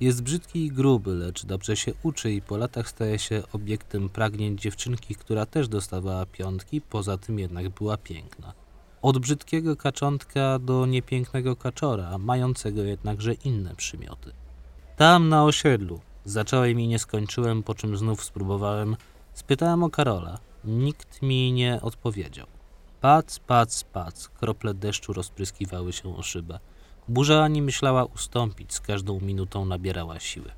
Jest 0.00 0.22
brzydki 0.22 0.66
i 0.66 0.70
gruby, 0.70 1.14
lecz 1.14 1.46
dobrze 1.46 1.76
się 1.76 1.92
uczy 2.02 2.32
i 2.32 2.42
po 2.42 2.56
latach 2.56 2.88
staje 2.88 3.18
się 3.18 3.42
obiektem 3.52 4.08
pragnień 4.08 4.58
dziewczynki, 4.58 5.14
która 5.14 5.46
też 5.46 5.68
dostawała 5.68 6.26
piątki, 6.26 6.80
poza 6.80 7.18
tym 7.18 7.38
jednak 7.38 7.68
była 7.68 7.96
piękna. 7.96 8.52
Od 9.02 9.18
brzydkiego 9.18 9.76
kaczątka 9.76 10.58
do 10.58 10.86
niepięknego 10.86 11.56
kaczora, 11.56 12.18
mającego 12.18 12.82
jednakże 12.82 13.34
inne 13.34 13.74
przymioty. 13.74 14.32
Tam 14.96 15.28
na 15.28 15.44
osiedlu. 15.44 16.00
Zacząłem 16.24 16.80
i 16.80 16.88
nie 16.88 16.98
skończyłem, 16.98 17.62
po 17.62 17.74
czym 17.74 17.96
znów 17.96 18.24
spróbowałem. 18.24 18.96
Spytałem 19.34 19.82
o 19.82 19.90
Karola. 19.90 20.38
Nikt 20.64 21.22
mi 21.22 21.52
nie 21.52 21.80
odpowiedział. 21.82 22.46
Pac, 23.00 23.38
pac, 23.38 23.84
pac. 23.84 24.28
Krople 24.28 24.74
deszczu 24.74 25.12
rozpryskiwały 25.12 25.92
się 25.92 26.16
o 26.16 26.22
szybę. 26.22 26.58
Burza 27.08 27.44
ani 27.44 27.62
myślała 27.62 28.04
ustąpić, 28.04 28.74
z 28.74 28.80
każdą 28.80 29.20
minutą 29.20 29.64
nabierała 29.64 30.20
siły. 30.20 30.50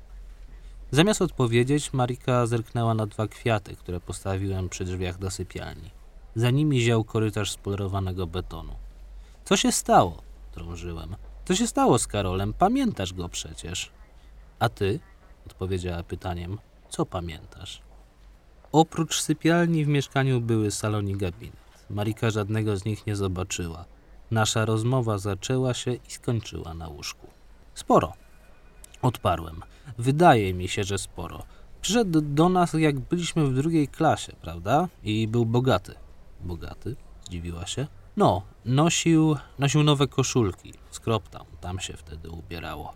Zamiast 0.91 1.21
odpowiedzieć, 1.21 1.93
Marika 1.93 2.45
zerknęła 2.45 2.93
na 2.93 3.05
dwa 3.05 3.27
kwiaty, 3.27 3.75
które 3.75 3.99
postawiłem 3.99 4.69
przy 4.69 4.85
drzwiach 4.85 5.17
do 5.17 5.31
sypialni. 5.31 5.91
Za 6.35 6.51
nimi 6.51 6.81
ział 6.81 7.03
korytarz 7.03 7.51
z 7.51 7.57
polerowanego 7.57 8.27
betonu. 8.27 8.73
Co 9.45 9.57
się 9.57 9.71
stało? 9.71 10.21
drążyłem. 10.55 11.15
Co 11.45 11.55
się 11.55 11.67
stało 11.67 11.99
z 11.99 12.07
Karolem? 12.07 12.53
Pamiętasz 12.53 13.13
go 13.13 13.29
przecież. 13.29 13.91
A 14.59 14.69
ty? 14.69 14.99
odpowiedziała 15.47 16.03
pytaniem. 16.03 16.57
Co 16.89 17.05
pamiętasz? 17.05 17.81
Oprócz 18.71 19.21
sypialni 19.21 19.85
w 19.85 19.87
mieszkaniu 19.87 20.41
były 20.41 20.71
salon 20.71 21.09
i 21.09 21.17
gabinet. 21.17 21.85
Marika 21.89 22.29
żadnego 22.29 22.77
z 22.77 22.85
nich 22.85 23.07
nie 23.07 23.15
zobaczyła. 23.15 23.85
Nasza 24.31 24.65
rozmowa 24.65 25.17
zaczęła 25.17 25.73
się 25.73 25.93
i 25.93 26.11
skończyła 26.11 26.73
na 26.73 26.87
łóżku. 26.87 27.27
Sporo. 27.75 28.13
Odparłem. 29.01 29.61
Wydaje 29.97 30.53
mi 30.53 30.67
się, 30.67 30.83
że 30.83 30.97
sporo. 30.97 31.43
Przyszedł 31.81 32.21
do 32.21 32.49
nas, 32.49 32.73
jak 32.73 32.99
byliśmy 32.99 33.45
w 33.45 33.55
drugiej 33.55 33.87
klasie, 33.87 34.33
prawda? 34.41 34.87
I 35.03 35.27
był 35.27 35.45
bogaty. 35.45 35.95
Bogaty? 36.41 36.95
Zdziwiła 37.25 37.65
się. 37.65 37.87
No, 38.17 38.41
nosił, 38.65 39.35
nosił 39.59 39.83
nowe 39.83 40.07
koszulki. 40.07 40.73
Skroptam, 40.91 41.45
tam 41.61 41.79
się 41.79 41.97
wtedy 41.97 42.29
ubierało. 42.29 42.93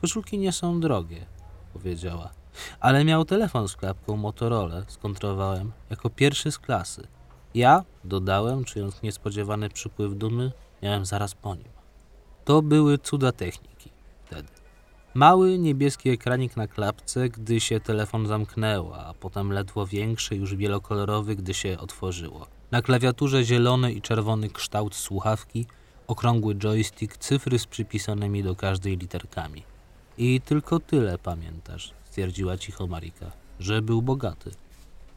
Koszulki 0.00 0.38
nie 0.38 0.52
są 0.52 0.80
drogie, 0.80 1.26
powiedziała. 1.72 2.30
Ale 2.80 3.04
miał 3.04 3.24
telefon 3.24 3.68
z 3.68 3.76
klapką 3.76 4.16
Motorola, 4.16 4.82
skontrolowałem, 4.88 5.72
jako 5.90 6.10
pierwszy 6.10 6.52
z 6.52 6.58
klasy. 6.58 7.06
Ja, 7.54 7.84
dodałem, 8.04 8.64
czując 8.64 9.02
niespodziewany 9.02 9.68
przypływ 9.68 10.14
dumy, 10.14 10.52
miałem 10.82 11.04
zaraz 11.04 11.34
po 11.34 11.54
nim. 11.54 11.68
To 12.44 12.62
były 12.62 12.98
cuda 12.98 13.32
techniki. 13.32 13.89
Mały 15.14 15.58
niebieski 15.58 16.10
ekranik 16.10 16.56
na 16.56 16.66
klapce, 16.66 17.28
gdy 17.28 17.60
się 17.60 17.80
telefon 17.80 18.26
zamknęło, 18.26 18.98
a 18.98 19.14
potem 19.14 19.52
ledwo 19.52 19.86
większy, 19.86 20.36
już 20.36 20.54
wielokolorowy, 20.54 21.36
gdy 21.36 21.54
się 21.54 21.78
otworzyło. 21.78 22.46
Na 22.70 22.82
klawiaturze 22.82 23.44
zielony 23.44 23.92
i 23.92 24.02
czerwony 24.02 24.50
kształt 24.50 24.94
słuchawki, 24.94 25.66
okrągły 26.06 26.54
joystick, 26.54 27.16
cyfry 27.16 27.58
z 27.58 27.66
przypisanymi 27.66 28.42
do 28.42 28.56
każdej 28.56 28.96
literkami. 28.96 29.62
I 30.18 30.40
tylko 30.40 30.80
tyle 30.80 31.18
pamiętasz, 31.18 31.92
stwierdziła 32.04 32.56
cicho 32.56 32.86
Marika, 32.86 33.32
że 33.60 33.82
był 33.82 34.02
bogaty. 34.02 34.50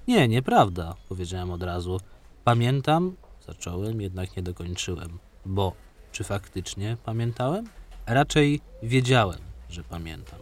Nie, 0.07 0.27
nieprawda, 0.27 0.95
powiedziałem 1.09 1.51
od 1.51 1.63
razu. 1.63 1.99
Pamiętam, 2.43 3.15
zacząłem, 3.47 4.01
jednak 4.01 4.37
nie 4.37 4.43
dokończyłem, 4.43 5.19
bo 5.45 5.73
czy 6.11 6.23
faktycznie 6.23 6.97
pamiętałem? 7.05 7.65
Raczej 8.05 8.61
wiedziałem, 8.83 9.52
że 9.73 9.83
pamiętam. 9.83 10.39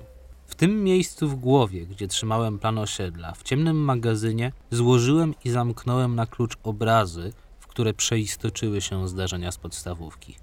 W 0.48 0.56
tym 0.56 0.84
miejscu 0.84 1.30
w 1.30 1.36
głowie, 1.36 1.86
gdzie 1.86 2.08
trzymałem 2.08 2.60
plan 2.60 2.78
osiedla, 2.78 3.34
w 3.34 3.44
ciemnym 3.44 3.78
magazynie, 3.78 4.52
złożyłem 4.72 5.34
i 5.46 5.50
zamknąłem 5.50 6.16
na 6.16 6.26
klucz 6.26 6.58
obrazy, 6.64 7.34
w 7.60 7.68
które 7.68 7.94
przeistoczyły 7.94 8.82
się 8.82 9.08
zdarzenia 9.08 9.52
z 9.52 9.58
podstawówki. 9.58 10.36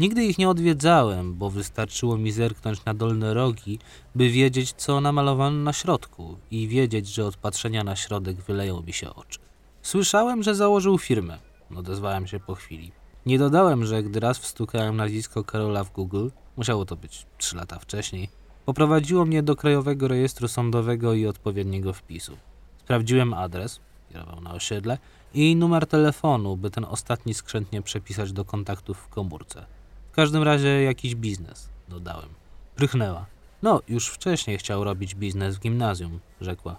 Nigdy 0.00 0.24
ich 0.24 0.38
nie 0.38 0.48
odwiedzałem, 0.48 1.34
bo 1.34 1.50
wystarczyło 1.50 2.18
mi 2.18 2.32
zerknąć 2.32 2.84
na 2.84 2.94
dolne 2.94 3.34
rogi, 3.34 3.78
by 4.14 4.30
wiedzieć, 4.30 4.72
co 4.72 5.00
namalowano 5.00 5.56
na 5.62 5.72
środku 5.72 6.36
i 6.50 6.68
wiedzieć, 6.68 7.08
że 7.08 7.26
od 7.26 7.36
patrzenia 7.36 7.84
na 7.84 7.96
środek 7.96 8.36
wyleją 8.36 8.82
mi 8.82 8.92
się 8.92 9.14
oczy. 9.14 9.38
Słyszałem, 9.82 10.42
że 10.42 10.54
założył 10.54 10.98
firmę. 10.98 11.38
Odezwałem 11.76 12.26
się 12.26 12.40
po 12.40 12.54
chwili. 12.54 12.92
Nie 13.26 13.38
dodałem, 13.38 13.86
że 13.86 14.02
gdy 14.02 14.20
raz 14.20 14.38
wstukałem 14.38 14.96
nazwisko 14.96 15.44
Karola 15.44 15.84
w 15.84 15.92
Google, 15.92 16.28
musiało 16.58 16.84
to 16.84 16.96
być 16.96 17.26
trzy 17.38 17.56
lata 17.56 17.78
wcześniej, 17.78 18.28
poprowadziło 18.66 19.24
mnie 19.24 19.42
do 19.42 19.56
Krajowego 19.56 20.08
Rejestru 20.08 20.48
Sądowego 20.48 21.14
i 21.14 21.26
odpowiedniego 21.26 21.92
wpisu. 21.92 22.36
Sprawdziłem 22.78 23.34
adres, 23.34 23.80
kierował 24.12 24.40
na 24.40 24.52
osiedle, 24.52 24.98
i 25.34 25.56
numer 25.56 25.86
telefonu, 25.86 26.56
by 26.56 26.70
ten 26.70 26.84
ostatni 26.84 27.34
skrzętnie 27.34 27.82
przepisać 27.82 28.32
do 28.32 28.44
kontaktów 28.44 28.98
w 28.98 29.08
komórce. 29.08 29.66
W 30.12 30.14
każdym 30.14 30.42
razie 30.42 30.82
jakiś 30.82 31.14
biznes, 31.14 31.68
dodałem. 31.88 32.28
Prychnęła. 32.76 33.26
No, 33.62 33.82
już 33.88 34.08
wcześniej 34.08 34.58
chciał 34.58 34.84
robić 34.84 35.14
biznes 35.14 35.56
w 35.56 35.60
gimnazjum, 35.60 36.20
rzekła. 36.40 36.76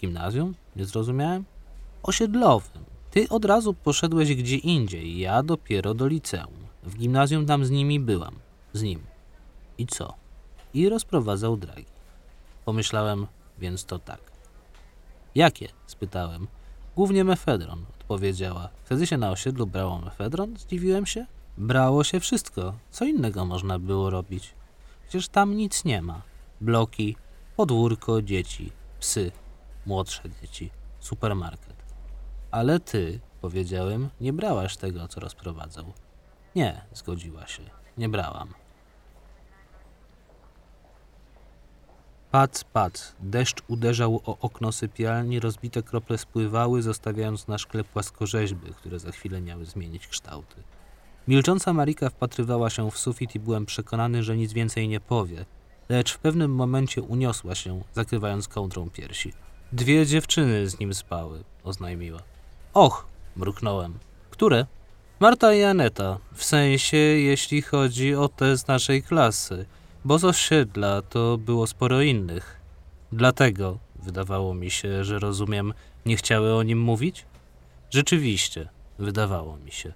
Gimnazjum? 0.00 0.54
Nie 0.76 0.84
zrozumiałem? 0.84 1.44
osiedlowym. 2.02 2.84
Ty 3.10 3.28
od 3.28 3.44
razu 3.44 3.74
poszedłeś 3.74 4.34
gdzie 4.34 4.56
indziej, 4.56 5.18
ja 5.18 5.42
dopiero 5.42 5.94
do 5.94 6.06
liceum. 6.06 6.54
W 6.82 6.96
gimnazjum 6.96 7.46
tam 7.46 7.64
z 7.64 7.70
nimi 7.70 8.00
byłam. 8.00 8.34
Z 8.72 8.82
nim. 8.82 9.11
I 9.78 9.86
co? 9.86 10.14
I 10.74 10.88
rozprowadzał 10.88 11.56
dragi. 11.56 11.86
Pomyślałem, 12.64 13.26
więc 13.58 13.84
to 13.84 13.98
tak. 13.98 14.20
Jakie? 15.34 15.68
spytałem. 15.86 16.46
Głównie 16.96 17.24
mefedron, 17.24 17.84
odpowiedziała. 18.00 18.68
Wtedy 18.84 19.06
się 19.06 19.16
na 19.16 19.30
osiedlu 19.30 19.66
brało 19.66 19.98
mefedron? 19.98 20.56
Zdziwiłem 20.56 21.06
się. 21.06 21.26
Brało 21.58 22.04
się 22.04 22.20
wszystko. 22.20 22.74
Co 22.90 23.04
innego 23.04 23.44
można 23.44 23.78
było 23.78 24.10
robić? 24.10 24.54
Przecież 25.08 25.28
tam 25.28 25.56
nic 25.56 25.84
nie 25.84 26.02
ma. 26.02 26.22
Bloki, 26.60 27.16
podwórko, 27.56 28.22
dzieci, 28.22 28.72
psy, 29.00 29.32
młodsze 29.86 30.22
dzieci, 30.42 30.70
supermarket. 31.00 31.76
Ale 32.50 32.80
ty, 32.80 33.20
powiedziałem, 33.40 34.08
nie 34.20 34.32
brałaś 34.32 34.76
tego, 34.76 35.08
co 35.08 35.20
rozprowadzał. 35.20 35.92
Nie, 36.56 36.84
zgodziła 36.94 37.46
się. 37.46 37.62
Nie 37.98 38.08
brałam. 38.08 38.54
Pac, 42.32 42.64
pac. 42.64 43.12
Deszcz 43.20 43.62
uderzał 43.68 44.20
o 44.26 44.38
okno 44.38 44.72
sypialni, 44.72 45.40
rozbite 45.40 45.82
krople 45.82 46.18
spływały, 46.18 46.82
zostawiając 46.82 47.48
na 47.48 47.58
szkle 47.58 47.84
płaskorzeźby, 47.84 48.74
które 48.74 48.98
za 48.98 49.10
chwilę 49.10 49.40
miały 49.40 49.64
zmienić 49.64 50.06
kształty. 50.06 50.56
Milcząca 51.28 51.72
Marika 51.72 52.10
wpatrywała 52.10 52.70
się 52.70 52.90
w 52.90 52.98
sufit 52.98 53.34
i 53.34 53.40
byłem 53.40 53.66
przekonany, 53.66 54.22
że 54.22 54.36
nic 54.36 54.52
więcej 54.52 54.88
nie 54.88 55.00
powie, 55.00 55.44
lecz 55.88 56.14
w 56.14 56.18
pewnym 56.18 56.54
momencie 56.54 57.02
uniosła 57.02 57.54
się, 57.54 57.82
zakrywając 57.94 58.48
kołdrą 58.48 58.90
piersi. 58.90 59.32
Dwie 59.72 60.06
dziewczyny 60.06 60.68
z 60.68 60.80
nim 60.80 60.94
spały, 60.94 61.44
oznajmiła. 61.64 62.22
Och, 62.74 63.06
mruknąłem. 63.36 63.98
Które? 64.30 64.66
Marta 65.20 65.54
i 65.54 65.62
Aneta, 65.62 66.18
w 66.34 66.44
sensie 66.44 66.96
jeśli 66.96 67.62
chodzi 67.62 68.14
o 68.14 68.28
te 68.28 68.56
z 68.56 68.66
naszej 68.66 69.02
klasy, 69.02 69.66
bo 70.04 70.18
z 70.18 70.24
osiedla 70.24 71.02
to 71.02 71.38
było 71.38 71.66
sporo 71.66 72.02
innych. 72.02 72.60
Dlatego, 73.12 73.78
wydawało 74.02 74.54
mi 74.54 74.70
się, 74.70 75.04
że 75.04 75.18
rozumiem, 75.18 75.74
nie 76.06 76.16
chciały 76.16 76.54
o 76.54 76.62
nim 76.62 76.80
mówić? 76.80 77.26
Rzeczywiście, 77.90 78.68
wydawało 78.98 79.56
mi 79.56 79.72
się. 79.72 79.92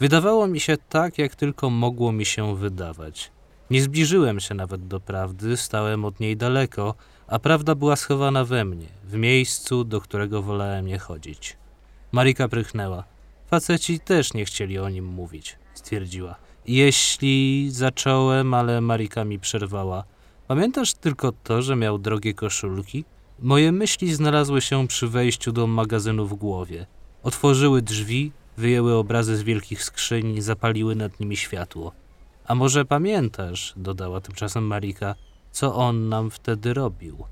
Wydawało 0.00 0.46
mi 0.46 0.60
się 0.60 0.76
tak, 0.88 1.18
jak 1.18 1.34
tylko 1.34 1.70
mogło 1.70 2.12
mi 2.12 2.24
się 2.24 2.56
wydawać. 2.56 3.30
Nie 3.70 3.82
zbliżyłem 3.82 4.40
się 4.40 4.54
nawet 4.54 4.86
do 4.86 5.00
prawdy, 5.00 5.56
stałem 5.56 6.04
od 6.04 6.20
niej 6.20 6.36
daleko, 6.36 6.94
a 7.26 7.38
prawda 7.38 7.74
była 7.74 7.96
schowana 7.96 8.44
we 8.44 8.64
mnie, 8.64 8.86
w 9.04 9.14
miejscu, 9.14 9.84
do 9.84 10.00
którego 10.00 10.42
wolałem 10.42 10.86
nie 10.86 10.98
chodzić. 10.98 11.56
Marika 12.12 12.48
prychnęła. 12.48 13.04
Faceci 13.46 14.00
też 14.00 14.34
nie 14.34 14.44
chcieli 14.44 14.78
o 14.78 14.88
nim 14.88 15.04
mówić, 15.04 15.56
stwierdziła. 15.74 16.34
Jeśli 16.68 17.68
zacząłem, 17.70 18.54
ale 18.54 18.80
Marika 18.80 19.24
mi 19.24 19.38
przerwała. 19.38 20.04
Pamiętasz 20.48 20.94
tylko 20.94 21.32
to, 21.32 21.62
że 21.62 21.76
miał 21.76 21.98
drogie 21.98 22.34
koszulki? 22.34 23.04
Moje 23.38 23.72
myśli 23.72 24.14
znalazły 24.14 24.60
się 24.60 24.88
przy 24.88 25.08
wejściu 25.08 25.52
do 25.52 25.66
magazynu 25.66 26.26
w 26.26 26.34
głowie. 26.34 26.86
Otworzyły 27.22 27.82
drzwi, 27.82 28.32
wyjęły 28.56 28.94
obrazy 28.94 29.36
z 29.36 29.42
wielkich 29.42 29.84
skrzyń, 29.84 30.40
zapaliły 30.40 30.96
nad 30.96 31.20
nimi 31.20 31.36
światło. 31.36 31.92
A 32.46 32.54
może 32.54 32.84
pamiętasz, 32.84 33.72
dodała 33.76 34.20
tymczasem 34.20 34.66
Marika, 34.66 35.14
co 35.52 35.74
on 35.74 36.08
nam 36.08 36.30
wtedy 36.30 36.74
robił? 36.74 37.24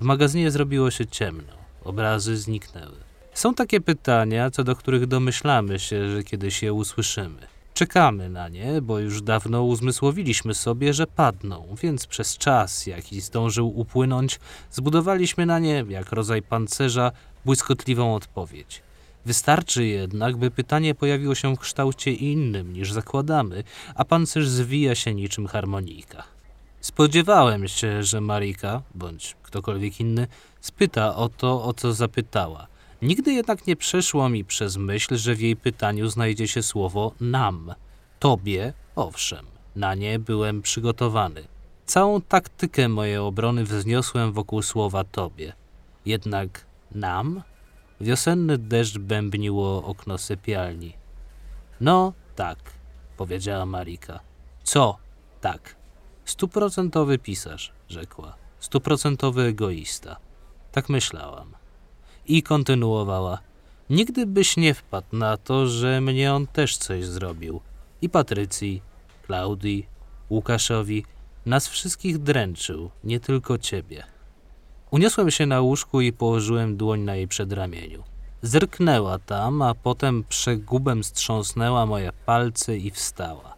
W 0.00 0.04
magazynie 0.04 0.50
zrobiło 0.50 0.90
się 0.90 1.06
ciemno, 1.06 1.52
obrazy 1.84 2.36
zniknęły. 2.36 2.96
Są 3.34 3.54
takie 3.54 3.80
pytania, 3.80 4.50
co 4.50 4.64
do 4.64 4.76
których 4.76 5.06
domyślamy 5.06 5.78
się, 5.78 6.10
że 6.10 6.22
kiedyś 6.22 6.62
je 6.62 6.72
usłyszymy. 6.72 7.55
Czekamy 7.76 8.28
na 8.28 8.48
nie, 8.48 8.82
bo 8.82 8.98
już 8.98 9.22
dawno 9.22 9.62
uzmysłowiliśmy 9.62 10.54
sobie, 10.54 10.94
że 10.94 11.06
padną, 11.06 11.76
więc 11.82 12.06
przez 12.06 12.38
czas, 12.38 12.86
jaki 12.86 13.20
zdążył 13.20 13.78
upłynąć, 13.78 14.40
zbudowaliśmy 14.70 15.46
na 15.46 15.58
nie, 15.58 15.84
jak 15.88 16.12
rodzaj 16.12 16.42
pancerza, 16.42 17.12
błyskotliwą 17.44 18.14
odpowiedź. 18.14 18.82
Wystarczy 19.26 19.86
jednak, 19.86 20.36
by 20.36 20.50
pytanie 20.50 20.94
pojawiło 20.94 21.34
się 21.34 21.54
w 21.54 21.58
kształcie 21.58 22.12
innym 22.12 22.72
niż 22.72 22.92
zakładamy, 22.92 23.64
a 23.94 24.04
pancerz 24.04 24.48
zwija 24.48 24.94
się 24.94 25.14
niczym 25.14 25.46
harmonijka. 25.46 26.22
Spodziewałem 26.80 27.68
się, 27.68 28.02
że 28.02 28.20
Marika, 28.20 28.82
bądź 28.94 29.36
ktokolwiek 29.42 30.00
inny, 30.00 30.26
spyta 30.60 31.16
o 31.16 31.28
to, 31.28 31.64
o 31.64 31.74
co 31.74 31.92
zapytała– 31.92 32.66
Nigdy 33.02 33.32
jednak 33.32 33.66
nie 33.66 33.76
przeszło 33.76 34.28
mi 34.28 34.44
przez 34.44 34.76
myśl, 34.76 35.16
że 35.16 35.34
w 35.34 35.40
jej 35.40 35.56
pytaniu 35.56 36.08
znajdzie 36.08 36.48
się 36.48 36.62
słowo 36.62 37.12
nam. 37.20 37.74
Tobie, 38.18 38.72
owszem, 38.96 39.46
na 39.76 39.94
nie 39.94 40.18
byłem 40.18 40.62
przygotowany. 40.62 41.44
Całą 41.86 42.20
taktykę 42.20 42.88
mojej 42.88 43.18
obrony 43.18 43.64
wzniosłem 43.64 44.32
wokół 44.32 44.62
słowa 44.62 45.04
tobie. 45.04 45.52
Jednak 46.06 46.66
nam? 46.94 47.42
Wiosenny 48.00 48.58
deszcz 48.58 48.98
bębniło 48.98 49.84
okno 49.84 50.18
sypialni. 50.18 50.92
No, 51.80 52.12
tak, 52.36 52.58
powiedziała 53.16 53.66
Marika. 53.66 54.20
Co 54.62 54.96
tak? 55.40 55.76
Stuprocentowy 56.24 57.18
pisarz, 57.18 57.72
rzekła. 57.88 58.36
Stuprocentowy 58.60 59.42
egoista. 59.42 60.16
Tak 60.72 60.88
myślałam 60.88 61.65
i 62.28 62.42
kontynuowała. 62.42 63.38
Nigdy 63.90 64.26
byś 64.26 64.56
nie 64.56 64.74
wpadł 64.74 65.16
na 65.16 65.36
to, 65.36 65.66
że 65.66 66.00
mnie 66.00 66.32
on 66.34 66.46
też 66.46 66.76
coś 66.76 67.04
zrobił. 67.04 67.60
I 68.02 68.08
Patrycji, 68.08 68.82
Klaudii, 69.26 69.86
Łukaszowi, 70.30 71.04
nas 71.46 71.68
wszystkich 71.68 72.18
dręczył, 72.18 72.90
nie 73.04 73.20
tylko 73.20 73.58
ciebie. 73.58 74.04
Uniosłem 74.90 75.30
się 75.30 75.46
na 75.46 75.60
łóżku 75.60 76.00
i 76.00 76.12
położyłem 76.12 76.76
dłoń 76.76 77.00
na 77.00 77.16
jej 77.16 77.28
przedramieniu. 77.28 78.02
Zerknęła 78.42 79.18
tam, 79.18 79.62
a 79.62 79.74
potem 79.74 80.24
przegubem 80.28 81.04
strząsnęła 81.04 81.86
moje 81.86 82.12
palce 82.26 82.76
i 82.76 82.90
wstała. 82.90 83.54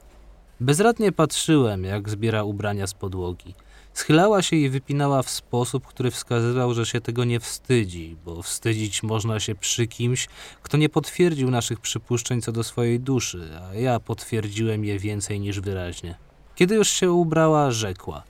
Bezradnie 0.61 1.13
patrzyłem, 1.13 1.85
jak 1.85 2.09
zbiera 2.09 2.43
ubrania 2.43 2.87
z 2.87 2.95
podłogi. 2.95 3.55
Schylała 3.99 4.43
się 4.43 4.57
i 4.57 4.69
wypinała 4.69 5.23
w 5.23 5.31
sposób, 5.31 5.87
który 5.87 6.11
wskazywał, 6.11 6.75
że 6.75 6.87
się 6.87 7.01
tego 7.01 7.25
nie 7.25 7.41
wstydzi, 7.41 8.17
bo 8.25 8.43
wstydzić 8.43 9.03
można 9.03 9.41
się 9.41 9.55
przy 9.55 9.87
kimś, 9.87 10.29
kto 10.63 10.77
nie 10.77 10.89
potwierdził 10.89 11.51
naszych 11.51 11.81
przypuszczeń 11.81 12.41
co 12.41 12.53
do 12.53 12.65
swojej 12.65 13.01
duszy, 13.01 13.51
a 13.63 13.75
ja 13.75 14.01
potwierdziłem 14.01 14.85
je 14.85 14.99
więcej 14.99 15.41
niż 15.41 15.61
wyraźnie. 15.61 16.15
Kiedy 16.55 16.75
już 16.75 16.89
się 16.89 17.13
ubrała, 17.13 17.71
rzekła: 17.71 18.23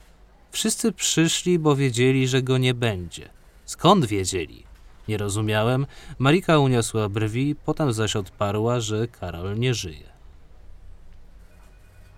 Wszyscy 0.51 0.91
przyszli, 0.91 1.59
bo 1.59 1.75
wiedzieli, 1.75 2.27
że 2.27 2.41
go 2.41 2.57
nie 2.57 2.73
będzie. 2.73 3.29
Skąd 3.65 4.05
wiedzieli? 4.05 4.63
Nie 5.07 5.17
rozumiałem. 5.17 5.85
Marika 6.19 6.59
uniosła 6.59 7.09
brwi, 7.09 7.55
potem 7.65 7.93
zaś 7.93 8.15
odparła, 8.15 8.79
że 8.79 9.07
Karol 9.07 9.59
nie 9.59 9.73
żyje. 9.73 10.09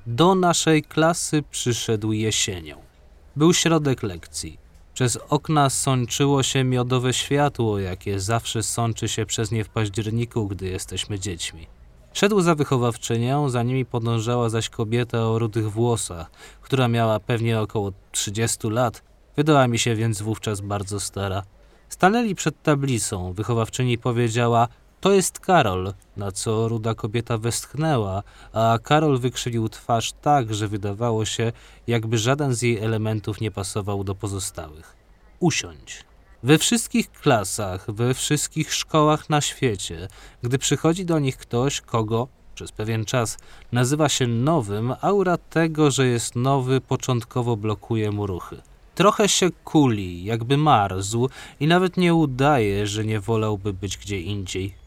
Do 0.07 0.35
naszej 0.35 0.83
klasy 0.83 1.43
przyszedł 1.51 2.11
jesienią. 2.11 2.90
Był 3.35 3.53
środek 3.53 4.03
lekcji. 4.03 4.57
Przez 4.93 5.17
okna 5.29 5.69
sączyło 5.69 6.43
się 6.43 6.63
miodowe 6.63 7.13
światło, 7.13 7.79
jakie 7.79 8.19
zawsze 8.19 8.63
sączy 8.63 9.07
się 9.07 9.25
przez 9.25 9.51
nie 9.51 9.63
w 9.63 9.69
październiku, 9.69 10.47
gdy 10.47 10.67
jesteśmy 10.67 11.19
dziećmi. 11.19 11.67
Szedł 12.13 12.41
za 12.41 12.55
wychowawczynią, 12.55 13.49
za 13.49 13.63
nimi 13.63 13.85
podążała 13.85 14.49
zaś 14.49 14.69
kobieta 14.69 15.27
o 15.27 15.39
rudych 15.39 15.71
włosach, 15.71 16.31
która 16.61 16.87
miała 16.87 17.19
pewnie 17.19 17.59
około 17.59 17.91
30 18.11 18.69
lat. 18.69 19.03
Wydała 19.35 19.67
mi 19.67 19.79
się 19.79 19.95
więc 19.95 20.21
wówczas 20.21 20.61
bardzo 20.61 20.99
stara. 20.99 21.43
Stanęli 21.89 22.35
przed 22.35 22.63
tablicą. 22.63 23.33
Wychowawczyni 23.33 23.97
powiedziała– 23.97 24.67
to 25.01 25.13
jest 25.13 25.39
Karol, 25.39 25.93
na 26.17 26.31
co 26.31 26.67
ruda 26.67 26.95
kobieta 26.95 27.37
westchnęła, 27.37 28.23
a 28.53 28.79
Karol 28.83 29.19
wykrzywił 29.19 29.69
twarz 29.69 30.13
tak, 30.13 30.53
że 30.53 30.67
wydawało 30.67 31.25
się, 31.25 31.51
jakby 31.87 32.17
żaden 32.17 32.53
z 32.53 32.61
jej 32.61 32.77
elementów 32.77 33.41
nie 33.41 33.51
pasował 33.51 34.03
do 34.03 34.15
pozostałych. 34.15 34.95
Usiądź. 35.39 36.03
We 36.43 36.57
wszystkich 36.57 37.11
klasach, 37.11 37.91
we 37.91 38.13
wszystkich 38.13 38.73
szkołach 38.73 39.29
na 39.29 39.41
świecie, 39.41 40.07
gdy 40.43 40.57
przychodzi 40.57 41.05
do 41.05 41.19
nich 41.19 41.37
ktoś, 41.37 41.81
kogo 41.81 42.27
przez 42.55 42.71
pewien 42.71 43.05
czas 43.05 43.37
nazywa 43.71 44.09
się 44.09 44.27
nowym, 44.27 44.93
aura 45.01 45.37
tego, 45.37 45.91
że 45.91 46.07
jest 46.07 46.35
nowy, 46.35 46.81
początkowo 46.81 47.57
blokuje 47.57 48.11
mu 48.11 48.27
ruchy. 48.27 48.61
Trochę 48.95 49.29
się 49.29 49.49
kuli, 49.63 50.23
jakby 50.23 50.57
marzł 50.57 51.29
i 51.59 51.67
nawet 51.67 51.97
nie 51.97 52.13
udaje, 52.13 52.87
że 52.87 53.05
nie 53.05 53.19
wolałby 53.19 53.73
być 53.73 53.97
gdzie 53.97 54.21
indziej. 54.21 54.80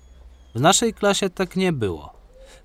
W 0.55 0.61
naszej 0.61 0.95
klasie 0.95 1.31
tak 1.31 1.57
nie 1.57 1.73
było. 1.73 2.13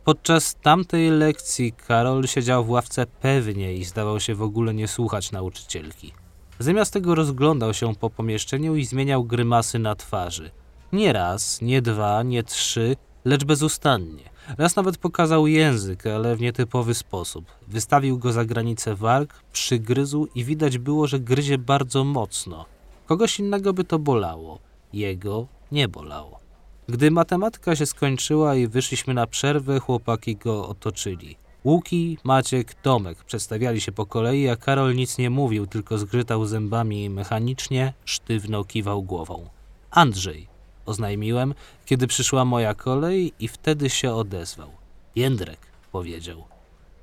Podczas 0.04 0.56
tamtej 0.56 1.10
lekcji 1.10 1.74
Karol 1.88 2.28
siedział 2.28 2.66
w 2.66 2.70
ławce 2.70 3.06
pewnie 3.06 3.74
i 3.74 3.86
zdawał 3.86 4.20
się 4.20 4.36
w 4.36 4.42
ogóle 4.42 4.74
nie 4.74 4.88
słuchać 4.88 5.32
nauczycielki. 5.32 6.14
Zamiast 6.60 6.94
tego 6.94 7.16
rozglądał 7.16 7.74
się 7.74 7.96
po 7.96 8.10
pomieszczeniu 8.10 8.76
i 8.76 8.86
zmieniał 8.86 9.24
grymasy 9.24 9.80
na 9.80 9.96
twarzy. 9.96 10.52
Nie 10.94 11.14
raz, 11.14 11.62
nie 11.62 11.82
dwa, 11.82 12.24
nie 12.24 12.44
trzy, 12.44 12.96
lecz 13.26 13.44
bezustannie. 13.44 14.30
Raz 14.58 14.76
nawet 14.76 14.98
pokazał 14.98 15.48
język, 15.48 16.08
ale 16.08 16.36
w 16.36 16.42
nietypowy 16.42 16.94
sposób. 16.94 17.46
Wystawił 17.68 18.18
go 18.18 18.32
za 18.32 18.46
granicę 18.46 18.96
warg, 18.96 19.44
przygryzł 19.52 20.28
i 20.36 20.44
widać 20.44 20.78
było, 20.78 21.08
że 21.08 21.20
gryzie 21.20 21.58
bardzo 21.58 22.04
mocno. 22.04 22.66
Kogoś 23.06 23.40
innego 23.40 23.74
by 23.74 23.84
to 23.84 24.00
bolało. 24.00 24.60
Jego 24.94 25.48
nie 25.72 25.88
bolało. 25.88 26.49
Gdy 26.90 27.12
matematyka 27.12 27.76
się 27.76 27.86
skończyła 27.86 28.56
i 28.56 28.68
wyszliśmy 28.68 29.14
na 29.14 29.28
przerwę, 29.28 29.80
chłopaki 29.80 30.36
go 30.36 30.68
otoczyli. 30.68 31.36
Łuki, 31.64 32.18
Maciek, 32.24 32.74
Tomek 32.74 33.24
przedstawiali 33.24 33.82
się 33.82 33.92
po 33.92 34.06
kolei, 34.06 34.50
a 34.50 34.56
Karol 34.56 34.96
nic 34.96 35.18
nie 35.18 35.30
mówił, 35.30 35.68
tylko 35.68 35.98
zgrzytał 35.98 36.46
zębami 36.46 37.04
i 37.04 37.10
mechanicznie, 37.10 37.94
sztywno 38.06 38.64
kiwał 38.64 39.04
głową. 39.04 39.50
Andrzej, 39.92 40.48
oznajmiłem, 40.86 41.54
kiedy 41.86 42.08
przyszła 42.08 42.46
moja 42.46 42.74
kolej 42.74 43.34
i 43.40 43.48
wtedy 43.48 43.90
się 43.90 44.14
odezwał. 44.14 44.70
Jędrek, 45.16 45.60
powiedział. 45.92 46.44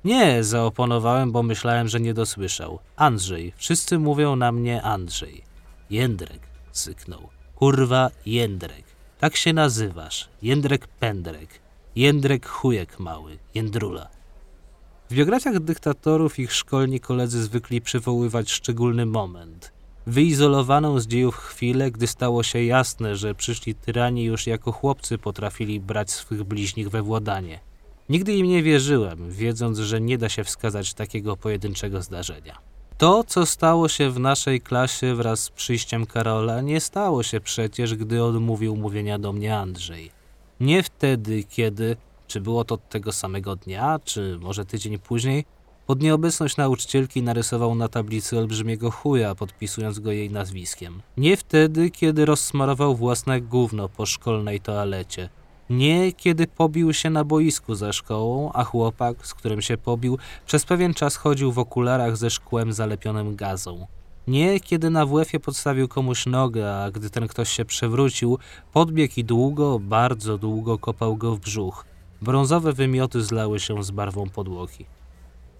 Nie, 0.05 0.43
zaoponowałem, 0.43 1.31
bo 1.31 1.43
myślałem, 1.43 1.87
że 1.87 1.99
nie 1.99 2.13
dosłyszał. 2.13 2.79
Andrzej, 2.95 3.53
wszyscy 3.57 3.99
mówią 3.99 4.35
na 4.35 4.51
mnie 4.51 4.81
Andrzej. 4.81 5.41
Jędrek, 5.89 6.41
syknął. 6.71 7.29
Kurwa, 7.55 8.09
Jędrek. 8.25 8.86
Tak 9.19 9.35
się 9.35 9.53
nazywasz. 9.53 10.29
Jędrek 10.41 10.87
Pędrek. 10.87 11.49
Jędrek 11.95 12.47
Chujek 12.47 12.99
Mały. 12.99 13.37
Jędrula. 13.55 14.09
W 15.09 15.13
biografiach 15.13 15.59
dyktatorów 15.59 16.39
ich 16.39 16.53
szkolni 16.53 16.99
koledzy 16.99 17.43
zwykli 17.43 17.81
przywoływać 17.81 18.51
szczególny 18.51 19.05
moment. 19.05 19.71
Wyizolowaną 20.07 20.99
z 20.99 21.07
dziejów 21.07 21.35
chwilę, 21.35 21.91
gdy 21.91 22.07
stało 22.07 22.43
się 22.43 22.63
jasne, 22.63 23.15
że 23.15 23.35
przyszli 23.35 23.75
tyrani 23.75 24.23
już 24.23 24.47
jako 24.47 24.71
chłopcy 24.71 25.17
potrafili 25.17 25.79
brać 25.79 26.11
swych 26.11 26.43
bliźnich 26.43 26.89
we 26.89 27.01
władanie. 27.01 27.59
Nigdy 28.09 28.33
im 28.33 28.47
nie 28.47 28.63
wierzyłem, 28.63 29.31
wiedząc, 29.31 29.77
że 29.77 30.01
nie 30.01 30.17
da 30.17 30.29
się 30.29 30.43
wskazać 30.43 30.93
takiego 30.93 31.37
pojedynczego 31.37 32.01
zdarzenia. 32.01 32.57
To, 32.97 33.23
co 33.23 33.45
stało 33.45 33.89
się 33.89 34.09
w 34.09 34.19
naszej 34.19 34.61
klasie 34.61 35.15
wraz 35.15 35.39
z 35.43 35.49
przyjściem 35.49 36.05
Karola, 36.05 36.61
nie 36.61 36.81
stało 36.81 37.23
się 37.23 37.41
przecież, 37.41 37.95
gdy 37.95 38.23
odmówił 38.23 38.75
mówienia 38.75 39.19
do 39.19 39.33
mnie 39.33 39.57
Andrzej. 39.57 40.11
Nie 40.59 40.83
wtedy, 40.83 41.43
kiedy, 41.43 41.97
czy 42.27 42.41
było 42.41 42.63
to 42.63 42.77
tego 42.77 43.11
samego 43.11 43.55
dnia, 43.55 43.99
czy 44.03 44.37
może 44.41 44.65
tydzień 44.65 44.99
później, 44.99 45.45
Pod 45.87 46.01
nieobecność 46.01 46.57
nauczycielki 46.57 47.21
narysował 47.21 47.75
na 47.75 47.87
tablicy 47.87 48.39
olbrzymiego 48.39 48.91
chuja, 48.91 49.35
podpisując 49.35 49.99
go 49.99 50.11
jej 50.11 50.31
nazwiskiem. 50.31 51.01
Nie 51.17 51.37
wtedy, 51.37 51.89
kiedy 51.89 52.25
rozsmarował 52.25 52.95
własne 52.95 53.41
gówno 53.41 53.89
po 53.89 54.05
szkolnej 54.05 54.61
toalecie. 54.61 55.29
Nie 55.69 56.13
kiedy 56.13 56.47
pobił 56.47 56.93
się 56.93 57.09
na 57.09 57.23
boisku 57.23 57.75
za 57.75 57.93
szkołą, 57.93 58.51
a 58.53 58.63
chłopak, 58.63 59.27
z 59.27 59.33
którym 59.33 59.61
się 59.61 59.77
pobił, 59.77 60.17
przez 60.45 60.65
pewien 60.65 60.93
czas 60.93 61.15
chodził 61.15 61.51
w 61.51 61.59
okularach 61.59 62.17
ze 62.17 62.29
szkłem 62.29 62.73
zalepionym 62.73 63.35
gazą. 63.35 63.87
Nie 64.27 64.59
kiedy 64.59 64.89
na 64.89 65.05
WF-ie 65.05 65.39
podstawił 65.39 65.87
komuś 65.87 66.25
nogę, 66.25 66.75
a 66.75 66.91
gdy 66.91 67.09
ten 67.09 67.27
ktoś 67.27 67.49
się 67.49 67.65
przewrócił, 67.65 68.37
podbiegł 68.73 69.13
i 69.17 69.23
długo, 69.23 69.79
bardzo 69.79 70.37
długo 70.37 70.77
kopał 70.77 71.15
go 71.15 71.35
w 71.35 71.39
brzuch. 71.39 71.85
Brązowe 72.21 72.73
wymioty 72.73 73.23
zlały 73.23 73.59
się 73.59 73.83
z 73.83 73.91
barwą 73.91 74.29
podłogi. 74.29 74.85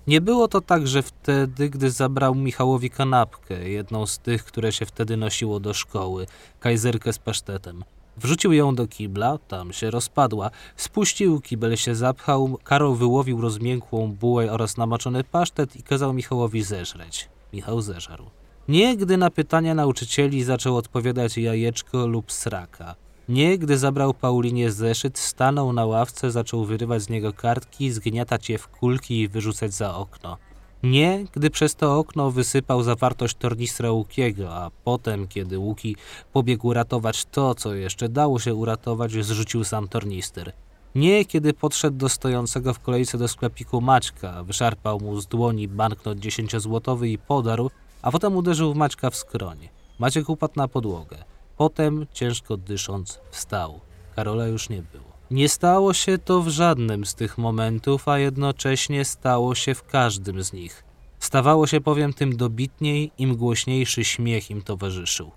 Nie 0.07 0.21
było 0.21 0.47
to 0.47 0.61
także 0.61 1.01
wtedy, 1.01 1.69
gdy 1.69 1.91
zabrał 1.91 2.35
Michałowi 2.35 2.89
kanapkę, 2.89 3.69
jedną 3.69 4.05
z 4.05 4.19
tych, 4.19 4.45
które 4.45 4.71
się 4.71 4.85
wtedy 4.85 5.17
nosiło 5.17 5.59
do 5.59 5.73
szkoły, 5.73 6.25
kajzerkę 6.59 7.13
z 7.13 7.19
pasztetem. 7.19 7.83
Wrzucił 8.17 8.53
ją 8.53 8.75
do 8.75 8.87
kibla, 8.87 9.37
tam 9.47 9.73
się 9.73 9.91
rozpadła. 9.91 10.51
Spuścił, 10.75 11.41
kibel 11.41 11.75
się 11.75 11.95
zapchał, 11.95 12.57
Karol 12.63 12.95
wyłowił 12.95 13.41
rozmiękłą 13.41 14.11
bułę 14.11 14.51
oraz 14.51 14.77
namaczony 14.77 15.23
pasztet 15.23 15.75
i 15.75 15.83
kazał 15.83 16.13
Michałowi 16.13 16.63
zeżreć. 16.63 17.29
Michał 17.53 17.81
zeżarł. 17.81 18.25
Nie 18.67 18.97
gdy 18.97 19.17
na 19.17 19.29
pytania 19.29 19.73
nauczycieli 19.73 20.43
zaczął 20.43 20.77
odpowiadać 20.77 21.37
jajeczko 21.37 22.07
lub 22.07 22.31
sraka. 22.31 22.95
Nie 23.29 23.57
gdy 23.57 23.77
zabrał 23.77 24.13
Paulinie 24.13 24.71
zeszyt, 24.71 25.17
stanął 25.17 25.73
na 25.73 25.85
ławce, 25.85 26.31
zaczął 26.31 26.65
wyrywać 26.65 27.01
z 27.01 27.09
niego 27.09 27.33
kartki, 27.33 27.91
zgniatać 27.91 28.49
je 28.49 28.57
w 28.57 28.67
kulki 28.67 29.21
i 29.21 29.27
wyrzucać 29.27 29.73
za 29.73 29.95
okno. 29.95 30.37
Nie, 30.83 31.25
gdy 31.31 31.49
przez 31.49 31.75
to 31.75 31.99
okno 31.99 32.31
wysypał 32.31 32.83
zawartość 32.83 33.35
tornistra 33.39 33.91
Łukiego, 33.91 34.55
a 34.55 34.71
potem, 34.83 35.27
kiedy 35.27 35.59
Łuki 35.59 35.95
pobiegł 36.33 36.73
ratować 36.73 37.25
to, 37.25 37.55
co 37.55 37.73
jeszcze 37.73 38.09
dało 38.09 38.39
się 38.39 38.55
uratować, 38.55 39.11
zrzucił 39.11 39.63
sam 39.63 39.87
tornister. 39.87 40.53
Nie, 40.95 41.25
kiedy 41.25 41.53
podszedł 41.53 41.97
do 41.97 42.09
stojącego 42.09 42.73
w 42.73 42.79
kolejce 42.79 43.17
do 43.17 43.27
sklepiku 43.27 43.81
Maćka, 43.81 44.43
wyszarpał 44.43 44.99
mu 44.99 45.21
z 45.21 45.27
dłoni 45.27 45.67
banknot 45.67 46.19
dziesięciozłotowy 46.19 47.09
i 47.09 47.17
podarł, 47.17 47.71
a 48.01 48.11
potem 48.11 48.35
uderzył 48.35 48.73
w 48.73 48.77
Maćka 48.77 49.09
w 49.09 49.15
skroń. 49.15 49.69
Maciek 49.99 50.29
upadł 50.29 50.53
na 50.55 50.67
podłogę. 50.67 51.17
Potem, 51.57 52.07
ciężko 52.13 52.57
dysząc, 52.57 53.19
wstał. 53.31 53.79
Karola 54.15 54.47
już 54.47 54.69
nie 54.69 54.81
było. 54.81 55.06
Nie 55.31 55.49
stało 55.49 55.93
się 55.93 56.17
to 56.17 56.41
w 56.41 56.47
żadnym 56.47 57.05
z 57.05 57.15
tych 57.15 57.37
momentów, 57.37 58.07
a 58.07 58.19
jednocześnie 58.19 59.05
stało 59.05 59.55
się 59.55 59.75
w 59.75 59.83
każdym 59.83 60.43
z 60.43 60.53
nich. 60.53 60.83
Stawało 61.19 61.67
się 61.67 61.81
powiem 61.81 62.13
tym 62.13 62.37
dobitniej, 62.37 63.11
im 63.17 63.35
głośniejszy 63.35 64.03
śmiech 64.03 64.51
im 64.51 64.61
towarzyszył. 64.61 65.31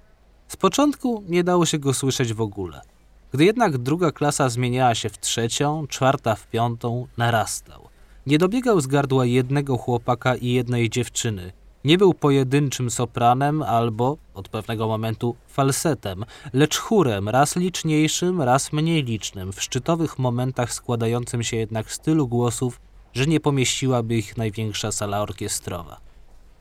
Z 0.49 0.57
początku 0.57 1.25
nie 1.29 1.45
dało 1.45 1.67
się 1.67 1.79
go 1.79 1.95
słyszeć 1.95 2.33
w 2.35 2.41
ogóle. 2.41 2.81
Gdy 3.33 3.45
jednak 3.45 3.79
druga 3.79 4.13
klasa 4.13 4.49
zmieniała 4.49 4.95
się 4.95 5.09
w 5.09 5.19
trzecią, 5.19 5.87
czwarta 5.87 6.35
w 6.35 6.47
piątą, 6.47 7.07
narastał. 7.17 7.89
Nie 8.27 8.39
dobiegał 8.39 8.81
z 8.81 8.87
gardła 8.87 9.27
jednego 9.27 9.77
chłopaka 9.77 10.37
i 10.37 10.53
jednej 10.53 10.91
dziewczyny, 10.91 11.53
nie 11.85 11.99
był 11.99 12.15
pojedynczym 12.15 12.91
sopranem 12.91 13.63
albo, 13.63 14.17
od 14.35 14.49
pewnego 14.49 14.89
momentu, 14.89 15.37
falsetem, 15.49 16.25
lecz 16.53 16.79
chórem, 16.79 17.29
raz 17.29 17.57
liczniejszym, 17.57 18.43
raz 18.43 18.73
mniej 18.73 19.05
licznym, 19.05 19.53
w 19.53 19.63
szczytowych 19.63 20.19
momentach 20.19 20.73
składającym 20.73 21.43
się 21.43 21.57
jednak 21.57 21.93
z 21.93 21.99
tylu 21.99 22.29
głosów, 22.29 22.81
że 23.13 23.27
nie 23.27 23.41
pomieściłaby 23.41 24.17
ich 24.17 24.37
największa 24.37 24.93
sala 24.93 25.21
orkiestrowa. 25.21 26.01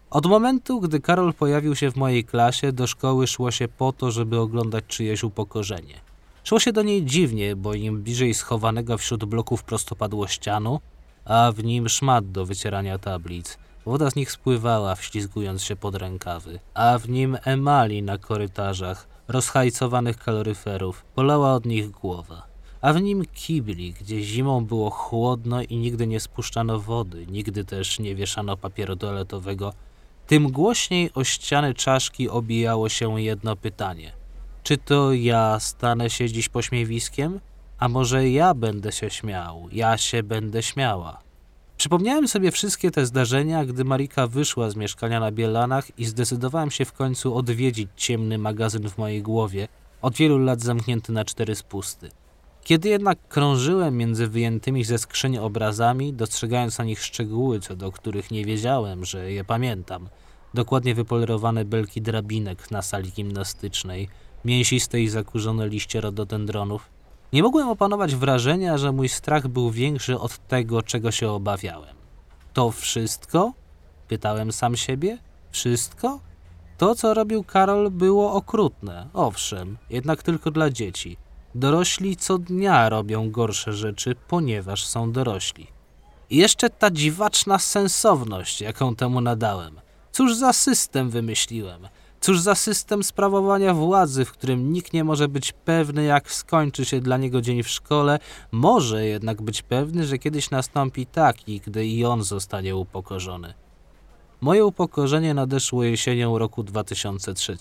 Od 0.10 0.26
momentu, 0.26 0.80
gdy 0.80 1.00
Karol 1.00 1.34
pojawił 1.34 1.76
się 1.76 1.92
w 1.92 1.96
mojej 1.96 2.24
klasie, 2.24 2.72
do 2.72 2.88
szkoły 2.88 3.28
szło 3.28 3.52
się 3.52 3.68
po 3.68 3.94
to, 3.94 4.12
żeby 4.12 4.40
oglądać 4.40 4.84
czyjeś 4.88 5.24
upokorzenie. 5.24 5.96
Szło 6.44 6.60
się 6.60 6.74
do 6.74 6.84
niej 6.84 7.06
dziwnie, 7.06 7.56
bo 7.56 7.74
im 7.74 8.02
bliżej 8.02 8.34
schowanego 8.34 8.98
wśród 8.98 9.26
bloków 9.26 9.64
prostopadłościanu, 9.64 10.80
a 11.26 11.52
w 11.56 11.64
nim 11.64 11.90
szmat 11.90 12.32
do 12.32 12.46
wycierania 12.46 12.98
tablic– 12.98 13.58
Woda 13.89 14.12
z 14.12 14.15
nich 14.15 14.32
spływała, 14.32 14.95
wślizgując 14.95 15.63
się 15.63 15.75
pod 15.75 15.95
rękawy, 15.95 16.60
a 16.73 16.97
w 16.97 17.10
nim 17.10 17.38
emali 17.43 18.04
na 18.04 18.17
korytarzach, 18.17 19.08
rozhajcowanych 19.28 20.17
kaloryferów, 20.17 21.06
polała 21.15 21.54
od 21.54 21.65
nich 21.65 21.91
głowa. 21.91 22.47
A 22.82 22.93
w 22.93 23.02
nim 23.02 23.25
kibli, 23.25 23.93
gdzie 23.93 24.23
zimą 24.23 24.65
było 24.65 24.89
chłodno 24.89 25.62
i 25.62 25.78
nigdy 25.78 26.08
nie 26.08 26.19
spuszczano 26.19 26.80
wody, 26.80 27.28
nigdy 27.28 27.65
też 27.65 27.99
nie 27.99 28.15
wieszano 28.15 28.58
papieru 28.58 28.95
toaletowego, 28.95 29.73
tym 30.28 30.52
głośniej 30.52 31.13
o 31.13 31.23
ściany 31.23 31.73
czaszki 31.73 32.30
obijało 32.30 32.89
się 32.89 33.21
jedno 33.21 33.56
pytanie. 33.56 34.12
Czy 34.63 34.78
to 34.78 35.13
ja 35.13 35.60
stanę 35.60 36.10
się 36.10 36.30
dziś 36.30 36.49
pośmiewiskiem? 36.49 37.39
A 37.80 37.88
może 37.88 38.30
ja 38.30 38.54
będę 38.54 38.91
się 38.91 39.10
śmiał, 39.10 39.69
ja 39.71 39.97
się 39.97 40.23
będę 40.23 40.63
śmiała? 40.63 41.29
Przypomniałem 41.80 42.28
sobie 42.28 42.52
wszystkie 42.52 42.92
te 42.92 43.06
zdarzenia, 43.06 43.65
gdy 43.65 43.84
Marika 43.86 44.28
wyszła 44.28 44.70
z 44.70 44.76
mieszkania 44.76 45.20
na 45.20 45.32
Bielanach 45.32 46.00
i 46.00 46.06
zdecydowałem 46.06 46.72
się 46.72 46.86
w 46.86 46.94
końcu 46.94 47.36
odwiedzić 47.36 47.89
ciemny 47.96 48.38
magazyn 48.38 48.89
w 48.89 48.98
mojej 48.98 49.22
głowie, 49.22 49.68
od 50.02 50.15
wielu 50.15 50.38
lat 50.38 50.62
zamknięty 50.62 51.12
na 51.12 51.26
cztery 51.26 51.56
spusty. 51.56 52.10
Kiedy 52.63 52.89
jednak 52.89 53.18
krążyłem 53.28 53.98
między 53.98 54.28
wyjętymi 54.28 54.84
ze 54.84 54.98
skrzyni 54.98 55.39
obrazami, 55.39 56.13
dostrzegając 56.13 56.78
na 56.78 56.86
nich 56.86 57.04
szczegóły, 57.04 57.60
co 57.60 57.76
do 57.76 57.92
których 57.92 58.32
nie 58.32 58.46
wiedziałem, 58.46 59.06
że 59.06 59.32
je 59.32 59.44
pamiętam, 59.44 60.10
dokładnie 60.54 60.96
wypolerowane 60.96 61.65
belki 61.65 62.02
drabinek 62.02 62.72
na 62.72 62.82
sali 62.82 63.12
gimnastycznej, 63.12 64.10
mięsiste 64.46 65.02
i 65.02 65.10
zakurzone 65.10 65.68
liście 65.70 66.02
rododendronów, 66.02 66.89
nie 67.34 67.44
mogłem 67.44 67.70
opanować 67.70 68.15
wrażenia, 68.15 68.78
że 68.78 68.92
mój 68.92 69.10
strach 69.10 69.48
był 69.48 69.72
większy 69.72 70.20
od 70.20 70.48
tego, 70.48 70.82
czego 70.82 71.12
się 71.12 71.32
obawiałem. 71.32 71.96
To 72.54 72.72
wszystko? 72.72 73.54
Pytałem 74.08 74.52
sam 74.52 74.76
siebie. 74.76 75.18
Wszystko? 75.52 76.20
To, 76.78 76.96
co 76.96 77.13
robił 77.13 77.44
Karol, 77.44 77.92
było 77.92 78.34
okrutne, 78.34 79.08
owszem, 79.13 79.78
jednak 79.89 80.24
tylko 80.24 80.52
dla 80.52 80.70
dzieci. 80.70 81.18
Dorośli 81.56 82.18
co 82.18 82.38
dnia 82.38 82.89
robią 82.89 83.32
gorsze 83.32 83.74
rzeczy, 83.74 84.15
ponieważ 84.28 84.86
są 84.86 85.12
dorośli. 85.12 85.68
I 86.30 86.38
jeszcze 86.38 86.70
ta 86.70 86.92
dziwaczna 86.92 87.60
sensowność, 87.60 88.62
jaką 88.62 88.96
temu 88.96 89.22
nadałem. 89.22 89.80
Cóż 90.12 90.36
za 90.36 90.54
system 90.54 91.10
wymyśliłem? 91.10 91.88
Cóż 92.22 92.40
za 92.40 92.56
system 92.56 93.04
sprawowania 93.04 93.74
władzy, 93.74 94.26
w 94.26 94.32
którym 94.32 94.74
nikt 94.74 94.94
nie 94.94 95.04
może 95.04 95.28
być 95.28 95.52
pewny, 95.52 96.04
jak 96.04 96.32
skończy 96.32 96.86
się 96.86 97.00
dla 97.02 97.18
niego 97.18 97.42
dzień 97.42 97.64
w 97.64 97.70
szkole, 97.70 98.20
może 98.52 99.06
jednak 99.06 99.42
być 99.42 99.62
pewny, 99.62 100.06
że 100.06 100.18
kiedyś 100.18 100.50
nastąpi 100.50 101.06
taki, 101.06 101.60
gdy 101.60 101.86
i 101.88 102.06
on 102.06 102.24
zostanie 102.24 102.76
upokorzony. 102.76 103.54
Moje 104.42 104.66
upokorzenie 104.66 105.34
nadeszło 105.34 105.84
jesienią 105.84 106.38
roku 106.38 106.64
2003. 106.64 107.58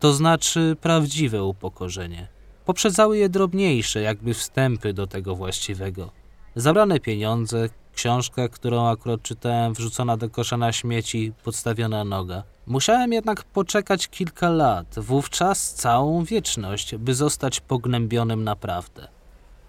To 0.00 0.12
znaczy 0.12 0.76
prawdziwe 0.80 1.44
upokorzenie. 1.44 2.28
Poprzedzały 2.64 3.18
je 3.18 3.28
drobniejsze, 3.28 4.00
jakby 4.00 4.34
wstępy 4.34 4.92
do 4.92 5.06
tego 5.06 5.34
właściwego. 5.34 6.10
Zabrane 6.56 7.00
pieniądze, 7.00 7.68
książka, 7.94 8.48
którą 8.48 8.88
akurat 8.88 9.22
czytałem, 9.22 9.74
wrzucona 9.74 10.16
do 10.16 10.30
kosza 10.30 10.56
na 10.56 10.72
śmieci, 10.72 11.32
podstawiona 11.44 12.04
noga– 12.04 12.42
Musiałem 12.66 13.12
jednak 13.12 13.44
poczekać 13.44 14.08
kilka 14.08 14.48
lat, 14.50 14.94
wówczas 14.96 15.74
całą 15.74 16.24
wieczność, 16.24 16.96
by 16.96 17.14
zostać 17.14 17.60
pognębionym 17.60 18.44
naprawdę. 18.44 19.08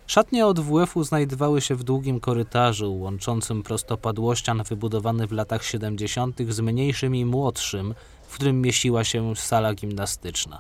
Szatnie 0.08 0.46
od 0.46 0.60
WF-u 0.60 1.04
znajdowały 1.04 1.62
się 1.62 1.76
w 1.76 1.84
długim 1.84 2.20
korytarzu 2.20 2.96
łączącym 2.96 3.64
prostopadłościan 3.64 4.64
wybudowany 4.64 5.28
w 5.28 5.32
latach 5.32 5.64
70. 5.64 6.40
z 6.50 6.60
mniejszym 6.60 7.16
i 7.16 7.26
młodszym, 7.26 7.96
w 8.28 8.36
którym 8.36 8.62
mieściła 8.62 9.04
się 9.04 9.36
sala 9.36 9.74
gimnastyczna. 9.74 10.60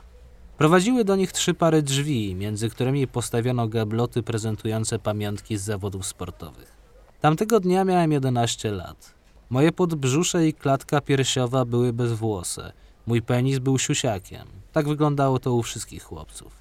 Prowadziły 0.58 1.04
do 1.04 1.16
nich 1.16 1.32
trzy 1.32 1.54
pary 1.54 1.82
drzwi, 1.82 2.36
między 2.36 2.70
którymi 2.70 3.08
postawiono 3.08 3.68
gabloty 3.68 4.24
prezentujące 4.24 5.00
pamiątki 5.00 5.58
z 5.58 5.62
zawodów 5.62 6.06
sportowych. 6.06 6.75
Tamtego 7.22 7.60
dnia 7.60 7.84
miałem 7.84 8.12
11 8.12 8.72
lat. 8.72 9.14
Moje 9.50 9.72
podbrzusze 9.72 10.48
i 10.48 10.54
klatka 10.54 11.02
piersiowa 11.02 11.66
były 11.66 11.94
bezwłose. 11.94 12.72
Mój 13.08 13.22
penis 13.22 13.60
był 13.60 13.80
siusiakiem. 13.80 14.48
Tak 14.74 14.88
wyglądało 14.88 15.40
to 15.40 15.54
u 15.54 15.64
wszystkich 15.64 16.04
chłopców. 16.04 16.54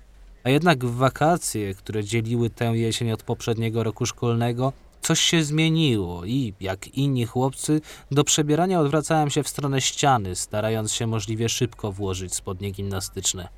A 0.44 0.50
jednak 0.50 0.84
w 0.84 0.96
wakacje, 0.96 1.74
które 1.74 2.04
dzieliły 2.04 2.50
tę 2.50 2.64
jesień 2.64 3.12
od 3.12 3.22
poprzedniego 3.22 3.82
roku 3.82 4.06
szkolnego, 4.06 4.72
coś 5.00 5.20
się 5.20 5.44
zmieniło 5.44 6.24
i, 6.24 6.54
jak 6.60 6.88
inni 6.88 7.26
chłopcy, 7.26 7.80
do 8.10 8.24
przebierania 8.24 8.80
odwracałem 8.80 9.30
się 9.30 9.42
w 9.42 9.48
stronę 9.48 9.80
ściany, 9.80 10.36
starając 10.36 10.92
się 10.92 11.06
możliwie 11.06 11.48
szybko 11.48 11.92
włożyć 11.92 12.34
spodnie 12.34 12.70
gimnastyczne. 12.70 13.48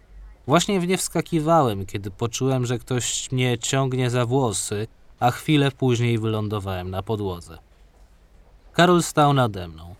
Właśnie 0.46 0.80
w 0.80 0.86
nie 0.86 0.98
wskakiwałem, 0.98 1.86
kiedy 1.86 2.10
poczułem, 2.10 2.66
że 2.66 2.78
ktoś 2.78 3.32
mnie 3.32 3.58
ciągnie 3.58 4.10
za 4.10 4.26
włosy, 4.26 4.86
a 5.20 5.30
chwilę 5.30 5.70
później 5.70 6.18
wylądowałem 6.18 6.90
na 6.90 7.02
podłodze. 7.02 7.58
Karol 8.72 9.02
stał 9.02 9.32
nade 9.32 9.68
mną. 9.68 9.94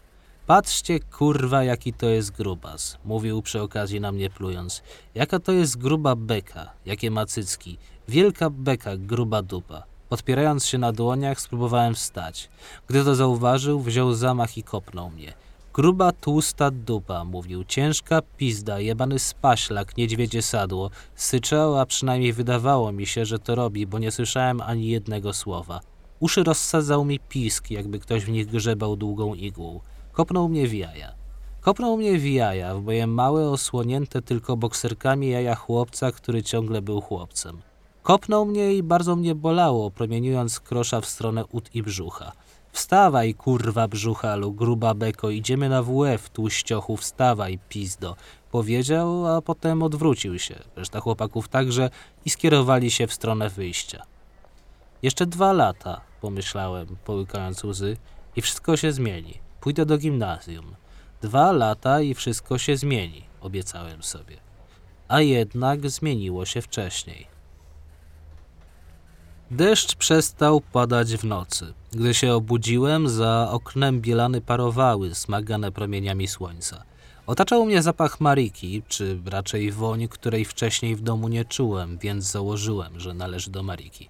Patrzcie, 0.46 1.00
kurwa, 1.00 1.64
jaki 1.64 1.92
to 1.92 2.06
jest 2.06 2.30
grubas, 2.30 2.98
mówił 3.04 3.42
przy 3.42 3.62
okazji 3.62 4.00
na 4.00 4.12
mnie 4.12 4.30
plując. 4.30 4.82
Jaka 5.14 5.38
to 5.38 5.52
jest 5.52 5.78
gruba 5.78 6.16
beka, 6.16 6.72
jakie 6.86 7.10
ma 7.10 7.26
cycki. 7.26 7.78
Wielka 8.08 8.50
beka, 8.50 8.96
gruba 8.96 9.42
dupa. 9.42 9.82
Podpierając 10.08 10.66
się 10.66 10.78
na 10.78 10.92
dłoniach, 10.92 11.40
spróbowałem 11.40 11.94
wstać. 11.94 12.48
Gdy 12.88 13.04
to 13.04 13.14
zauważył, 13.14 13.80
wziął 13.80 14.14
zamach 14.14 14.58
i 14.58 14.62
kopnął 14.62 15.10
mnie. 15.10 15.32
Gruba, 15.76 16.12
tłusta 16.12 16.70
dupa, 16.70 17.24
mówił. 17.24 17.64
Ciężka 17.64 18.22
pizda, 18.36 18.80
jebany 18.80 19.18
spaślak, 19.18 19.96
niedźwiedzie 19.96 20.42
sadło. 20.42 20.90
Syczał, 21.14 21.78
a 21.78 21.86
przynajmniej 21.86 22.32
wydawało 22.32 22.92
mi 22.92 23.06
się, 23.06 23.24
że 23.24 23.38
to 23.38 23.54
robi, 23.54 23.86
bo 23.86 23.98
nie 23.98 24.10
słyszałem 24.10 24.60
ani 24.60 24.88
jednego 24.88 25.32
słowa. 25.32 25.80
Uszy 26.20 26.44
rozsadzał 26.44 27.04
mi 27.04 27.20
pisk, 27.20 27.70
jakby 27.70 27.98
ktoś 27.98 28.24
w 28.24 28.28
nich 28.28 28.46
grzebał 28.46 28.96
długą 28.96 29.34
igłą. 29.34 29.80
Kopnął 30.12 30.48
mnie 30.48 30.68
w 30.68 30.74
jaja. 30.74 31.12
Kopnął 31.60 31.96
mnie 31.96 32.18
w 32.18 32.26
jaja, 32.26 32.74
w 32.74 32.84
moje 32.84 33.06
małe, 33.06 33.50
osłonięte 33.50 34.22
tylko 34.22 34.56
bokserkami 34.56 35.28
jaja 35.28 35.54
chłopca, 35.54 36.12
który 36.12 36.42
ciągle 36.42 36.82
był 36.82 37.00
chłopcem. 37.00 37.58
Kopnął 38.02 38.46
mnie 38.46 38.74
i 38.74 38.82
bardzo 38.82 39.16
mnie 39.16 39.34
bolało, 39.34 39.90
promieniując 39.90 40.60
krosza 40.60 41.00
w 41.00 41.06
stronę 41.06 41.44
ud 41.46 41.74
i 41.74 41.82
brzucha. 41.82 42.32
Wstawaj, 42.76 43.34
kurwa 43.34 43.88
brzuchalu, 43.88 44.52
gruba 44.52 44.94
beko, 44.94 45.30
idziemy 45.30 45.68
na 45.68 45.82
WF, 45.82 46.30
tłuściochu, 46.30 46.96
wstawaj, 46.96 47.58
pizdo. 47.68 48.16
Powiedział, 48.50 49.26
a 49.26 49.42
potem 49.42 49.82
odwrócił 49.82 50.38
się, 50.38 50.54
reszta 50.76 51.00
chłopaków 51.00 51.48
także 51.48 51.90
i 52.24 52.30
skierowali 52.30 52.90
się 52.90 53.06
w 53.06 53.12
stronę 53.12 53.50
wyjścia. 53.50 54.02
Jeszcze 55.02 55.26
dwa 55.26 55.52
lata, 55.52 56.00
pomyślałem, 56.20 56.96
połykając 57.04 57.64
łzy, 57.64 57.96
i 58.36 58.42
wszystko 58.42 58.76
się 58.76 58.92
zmieni. 58.92 59.34
Pójdę 59.60 59.86
do 59.86 59.98
gimnazjum. 59.98 60.74
Dwa 61.22 61.52
lata 61.52 62.00
i 62.00 62.14
wszystko 62.14 62.58
się 62.58 62.76
zmieni, 62.76 63.24
obiecałem 63.40 64.02
sobie. 64.02 64.36
A 65.08 65.20
jednak 65.20 65.90
zmieniło 65.90 66.44
się 66.44 66.62
wcześniej. 66.62 67.35
Deszcz 69.50 69.94
przestał 69.94 70.60
padać 70.60 71.16
w 71.16 71.24
nocy. 71.24 71.72
Gdy 71.92 72.14
się 72.14 72.34
obudziłem, 72.34 73.08
za 73.08 73.48
oknem 73.50 74.00
bielany 74.00 74.40
parowały, 74.40 75.14
smagane 75.14 75.72
promieniami 75.72 76.28
słońca. 76.28 76.82
Otaczał 77.26 77.66
mnie 77.66 77.82
zapach 77.82 78.20
mariki, 78.20 78.82
czy 78.88 79.18
raczej 79.26 79.72
woń, 79.72 80.08
której 80.08 80.44
wcześniej 80.44 80.96
w 80.96 81.00
domu 81.00 81.28
nie 81.28 81.44
czułem, 81.44 81.98
więc 81.98 82.24
założyłem, 82.24 83.00
że 83.00 83.14
należy 83.14 83.50
do 83.50 83.62
mariki. 83.62 84.08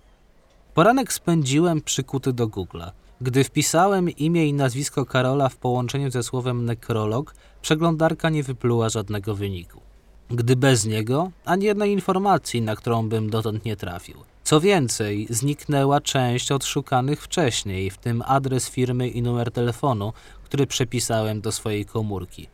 Poranek 0.74 1.12
spędziłem 1.12 1.80
przykuty 1.80 2.32
do 2.32 2.48
Google'a. 2.48 2.90
Gdy 3.20 3.44
wpisałem 3.44 4.10
imię 4.10 4.46
i 4.46 4.52
nazwisko 4.52 5.06
Karola 5.06 5.48
w 5.48 5.56
połączeniu 5.56 6.10
ze 6.10 6.22
słowem 6.22 6.64
nekrolog, 6.64 7.34
przeglądarka 7.62 8.30
nie 8.30 8.42
wypluła 8.42 8.88
żadnego 8.88 9.34
wyniku. 9.34 9.85
Gdy 10.30 10.56
bez 10.56 10.84
niego, 10.86 11.30
ani 11.44 11.64
jednej 11.64 11.92
informacji, 11.92 12.62
na 12.62 12.76
którą 12.76 13.08
bym 13.08 13.30
dotąd 13.30 13.64
nie 13.64 13.76
trafił. 13.76 14.16
Co 14.44 14.60
więcej, 14.60 15.26
zniknęła 15.30 16.00
część 16.00 16.52
odszukanych 16.52 17.22
wcześniej, 17.22 17.90
w 17.90 17.98
tym 17.98 18.22
adres 18.26 18.70
firmy 18.70 19.08
i 19.08 19.22
numer 19.22 19.50
telefonu, 19.52 20.12
który 20.44 20.66
przepisałem 20.66 21.40
do 21.40 21.52
swojej 21.52 21.84
komórki. 21.84 22.48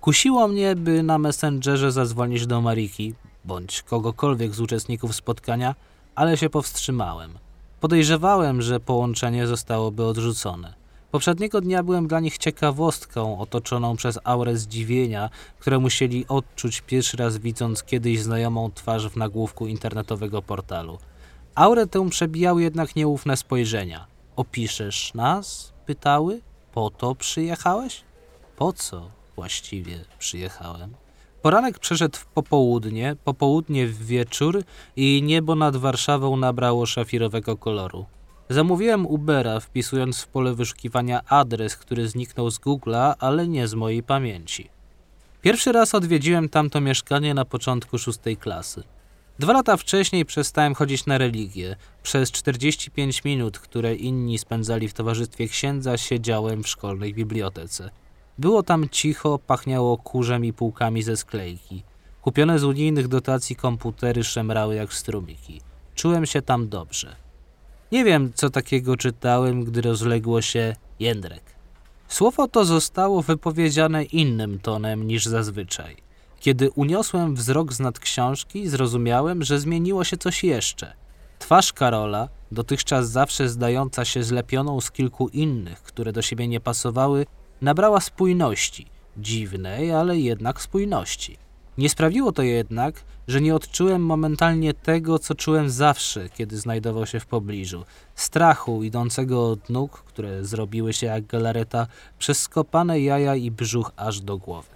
Kusiło 0.00 0.48
mnie, 0.48 0.76
by 0.76 1.02
na 1.02 1.18
Messengerze 1.18 1.92
zadzwonić 1.92 2.46
do 2.46 2.60
Mariki, 2.60 3.14
bądź 3.44 3.82
kogokolwiek 3.82 4.54
z 4.54 4.60
uczestników 4.60 5.14
spotkania, 5.14 5.74
ale 6.14 6.36
się 6.36 6.50
powstrzymałem. 6.50 7.30
Podejrzewałem, 7.80 8.62
że 8.62 8.80
połączenie 8.80 9.46
zostałoby 9.46 10.04
odrzucone. 10.04 10.83
Poprzedniego 11.14 11.60
dnia 11.60 11.82
byłem 11.82 12.08
dla 12.08 12.20
nich 12.20 12.38
ciekawostką 12.38 13.38
otoczoną 13.38 13.96
przez 13.96 14.18
aurę 14.24 14.56
zdziwienia, 14.56 15.30
które 15.58 15.78
musieli 15.78 16.24
odczuć 16.28 16.80
pierwszy 16.80 17.16
raz 17.16 17.38
widząc 17.38 17.82
kiedyś 17.82 18.20
znajomą 18.20 18.70
twarz 18.74 19.08
w 19.08 19.16
nagłówku 19.16 19.66
internetowego 19.66 20.42
portalu. 20.42 20.98
Aurę 21.54 21.86
tę 21.86 22.10
przebijały 22.10 22.62
jednak 22.62 22.96
nieufne 22.96 23.36
spojrzenia. 23.36 24.06
Opiszesz 24.36 25.14
nas? 25.14 25.72
pytały. 25.86 26.40
Po 26.72 26.90
to 26.90 27.14
przyjechałeś? 27.14 28.00
Po 28.56 28.72
co 28.72 29.10
właściwie 29.36 30.04
przyjechałem? 30.18 30.94
Poranek 31.42 31.78
przeszedł 31.78 32.18
w 32.18 32.26
popołudnie, 32.26 33.16
popołudnie 33.24 33.86
w 33.86 34.06
wieczór 34.06 34.62
i 34.96 35.22
niebo 35.24 35.54
nad 35.54 35.76
Warszawą 35.76 36.36
nabrało 36.36 36.86
szafirowego 36.86 37.56
koloru. 37.56 38.06
Zamówiłem 38.48 39.06
Ubera, 39.06 39.60
wpisując 39.60 40.20
w 40.20 40.28
pole 40.28 40.54
wyszukiwania 40.54 41.20
adres, 41.28 41.76
który 41.76 42.08
zniknął 42.08 42.50
z 42.50 42.60
Google'a, 42.60 43.14
ale 43.18 43.48
nie 43.48 43.68
z 43.68 43.74
mojej 43.74 44.02
pamięci. 44.02 44.68
Pierwszy 45.42 45.72
raz 45.72 45.94
odwiedziłem 45.94 46.48
tamto 46.48 46.80
mieszkanie 46.80 47.34
na 47.34 47.44
początku 47.44 47.98
szóstej 47.98 48.36
klasy. 48.36 48.82
Dwa 49.38 49.52
lata 49.52 49.76
wcześniej 49.76 50.24
przestałem 50.24 50.74
chodzić 50.74 51.06
na 51.06 51.18
religię. 51.18 51.76
Przez 52.02 52.32
45 52.32 53.24
minut, 53.24 53.58
które 53.58 53.94
inni 53.94 54.38
spędzali 54.38 54.88
w 54.88 54.94
towarzystwie 54.94 55.48
księdza, 55.48 55.96
siedziałem 55.96 56.62
w 56.62 56.68
szkolnej 56.68 57.14
bibliotece. 57.14 57.90
Było 58.38 58.62
tam 58.62 58.88
cicho, 58.88 59.38
pachniało 59.38 59.98
kurzem 59.98 60.44
i 60.44 60.52
półkami 60.52 61.02
ze 61.02 61.16
sklejki. 61.16 61.82
Kupione 62.22 62.58
z 62.58 62.64
unijnych 62.64 63.08
dotacji 63.08 63.56
komputery 63.56 64.24
szemrały 64.24 64.74
jak 64.74 64.94
strumiki. 64.94 65.60
Czułem 65.94 66.26
się 66.26 66.42
tam 66.42 66.68
dobrze. 66.68 67.23
Nie 67.94 68.04
wiem, 68.04 68.32
co 68.34 68.50
takiego 68.50 68.96
czytałem, 68.96 69.64
gdy 69.64 69.80
rozległo 69.80 70.42
się 70.42 70.76
Jędrek. 71.00 71.42
Słowo 72.08 72.48
to 72.48 72.64
zostało 72.64 73.22
wypowiedziane 73.22 74.04
innym 74.04 74.58
tonem 74.58 75.06
niż 75.06 75.26
zazwyczaj. 75.26 75.96
Kiedy 76.40 76.70
uniosłem 76.70 77.34
wzrok 77.34 77.72
z 77.72 77.80
nad 77.80 77.98
książki, 77.98 78.68
zrozumiałem, 78.68 79.44
że 79.44 79.60
zmieniło 79.60 80.04
się 80.04 80.16
coś 80.16 80.44
jeszcze. 80.44 80.92
Twarz 81.38 81.72
Karola, 81.72 82.28
dotychczas 82.52 83.10
zawsze 83.10 83.48
zdająca 83.48 84.04
się 84.04 84.22
zlepioną 84.22 84.80
z 84.80 84.90
kilku 84.90 85.28
innych, 85.28 85.82
które 85.82 86.12
do 86.12 86.22
siebie 86.22 86.48
nie 86.48 86.60
pasowały, 86.60 87.26
nabrała 87.60 88.00
spójności, 88.00 88.86
dziwnej, 89.16 89.92
ale 89.92 90.18
jednak 90.18 90.60
spójności. 90.60 91.43
Nie 91.78 91.88
sprawiło 91.88 92.32
to 92.32 92.42
jednak, 92.42 93.04
że 93.28 93.40
nie 93.40 93.54
odczułem 93.54 94.02
momentalnie 94.06 94.74
tego, 94.74 95.18
co 95.18 95.34
czułem 95.34 95.70
zawsze, 95.70 96.28
kiedy 96.28 96.58
znajdował 96.58 97.06
się 97.06 97.20
w 97.20 97.26
pobliżu. 97.26 97.84
Strachu 98.14 98.82
idącego 98.82 99.50
od 99.50 99.70
nóg, 99.70 100.02
które 100.02 100.44
zrobiły 100.44 100.92
się 100.92 101.06
jak 101.06 101.26
galareta, 101.26 101.86
przez 102.18 102.40
skopane 102.40 103.00
jaja 103.00 103.34
i 103.34 103.50
brzuch 103.50 103.92
aż 103.96 104.20
do 104.20 104.38
głowy. 104.38 104.68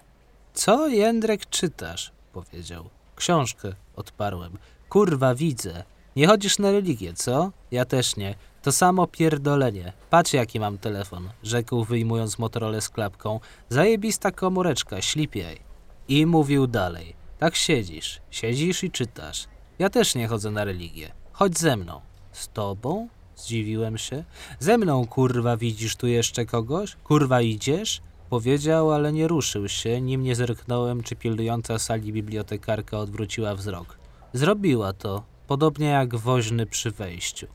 Co, 0.54 0.88
Jędrek, 0.88 1.46
czytasz? 1.46 2.12
powiedział. 2.32 2.84
Książkę, 3.16 3.72
odparłem. 3.96 4.58
Kurwa, 4.88 5.34
widzę. 5.34 5.84
Nie 6.16 6.26
chodzisz 6.26 6.58
na 6.58 6.70
religię, 6.70 7.12
co? 7.14 7.50
Ja 7.70 7.84
też 7.84 8.16
nie. 8.16 8.34
To 8.62 8.72
samo 8.72 9.06
pierdolenie. 9.06 9.92
Patrz 10.10 10.32
jaki 10.32 10.60
mam 10.60 10.78
telefon, 10.78 11.28
rzekł 11.42 11.84
wyjmując 11.84 12.38
Motorola 12.38 12.80
z 12.80 12.88
klapką. 12.88 13.40
Zajebista 13.68 14.30
komóreczka, 14.30 15.02
ślipiej. 15.02 15.67
I 16.08 16.26
mówił 16.26 16.66
dalej. 16.66 17.14
Tak 17.38 17.56
siedzisz, 17.56 18.20
siedzisz 18.30 18.84
i 18.84 18.90
czytasz. 18.90 19.44
Ja 19.78 19.90
też 19.90 20.14
nie 20.14 20.28
chodzę 20.28 20.50
na 20.50 20.64
religię. 20.64 21.12
Chodź 21.32 21.58
ze 21.58 21.76
mną. 21.76 22.00
Z 22.32 22.48
tobą? 22.48 23.08
Zdziwiłem 23.36 23.98
się. 23.98 24.24
Ze 24.60 24.78
mną, 24.78 25.06
kurwa, 25.06 25.56
widzisz 25.56 25.96
tu 25.96 26.06
jeszcze 26.06 26.46
kogoś? 26.46 26.96
Kurwa, 27.04 27.40
idziesz? 27.40 28.00
Powiedział, 28.30 28.92
ale 28.92 29.12
nie 29.12 29.28
ruszył 29.28 29.68
się, 29.68 30.00
nim 30.00 30.22
nie 30.22 30.34
zerknąłem, 30.34 31.02
czy 31.02 31.16
pilnująca 31.16 31.78
sali 31.78 32.12
bibliotekarka 32.12 32.98
odwróciła 32.98 33.54
wzrok. 33.54 33.98
Zrobiła 34.32 34.92
to, 34.92 35.22
podobnie 35.46 35.86
jak 35.86 36.16
woźny 36.16 36.66
przy 36.66 36.90
wejściu. 36.90 37.46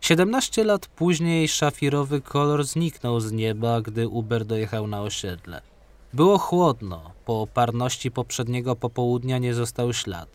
Siedemnaście 0.00 0.64
lat 0.64 0.86
później 0.86 1.48
szafirowy 1.48 2.20
kolor 2.20 2.64
zniknął 2.64 3.20
z 3.20 3.32
nieba, 3.32 3.80
gdy 3.80 4.08
Uber 4.08 4.44
dojechał 4.44 4.86
na 4.86 5.02
osiedle. 5.02 5.71
Było 6.14 6.38
chłodno, 6.38 7.10
po 7.24 7.46
parności 7.54 8.10
poprzedniego 8.10 8.76
popołudnia 8.76 9.38
nie 9.38 9.54
został 9.54 9.92
ślad. 9.92 10.28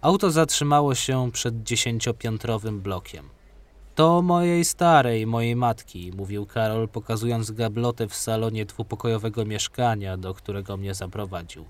Auto 0.00 0.30
zatrzymało 0.30 0.94
się 0.94 1.30
przed 1.32 1.62
dziesięciopiętrowym 1.62 2.80
blokiem. 2.80 3.28
To 3.94 4.22
mojej 4.22 4.64
starej, 4.64 5.26
mojej 5.26 5.56
matki, 5.56 6.12
mówił 6.16 6.46
Karol, 6.46 6.88
pokazując 6.88 7.50
gablotę 7.50 8.08
w 8.08 8.14
salonie 8.14 8.64
dwupokojowego 8.66 9.44
mieszkania, 9.44 10.16
do 10.16 10.34
którego 10.34 10.76
mnie 10.76 10.94
zaprowadził. 10.94 11.64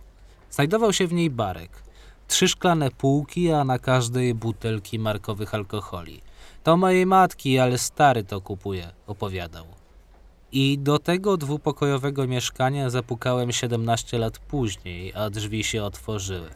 Znajdował 0.51 0.93
się 0.93 1.07
w 1.07 1.13
niej 1.13 1.31
barek. 1.31 1.83
Trzy 2.29 2.49
szklane 2.49 2.91
półki, 2.91 3.53
a 3.53 3.65
na 3.65 3.79
każdej 3.79 4.35
butelki 4.35 4.99
markowych 4.99 5.55
alkoholi. 5.55 6.21
To 6.65 6.77
mojej 6.77 7.07
matki, 7.07 7.59
ale 7.59 7.79
stary 7.79 8.25
to 8.25 8.41
kupuje, 8.41 8.91
opowiadał. 9.07 9.76
I 10.59 10.79
do 10.79 10.99
tego 10.99 11.37
dwupokojowego 11.37 12.27
mieszkania 12.27 12.91
zapukałem 12.91 13.53
17 13.53 14.19
lat 14.19 14.39
później, 14.39 15.15
a 15.15 15.31
drzwi 15.31 15.65
się 15.65 15.85
otworzyły. 15.85 16.51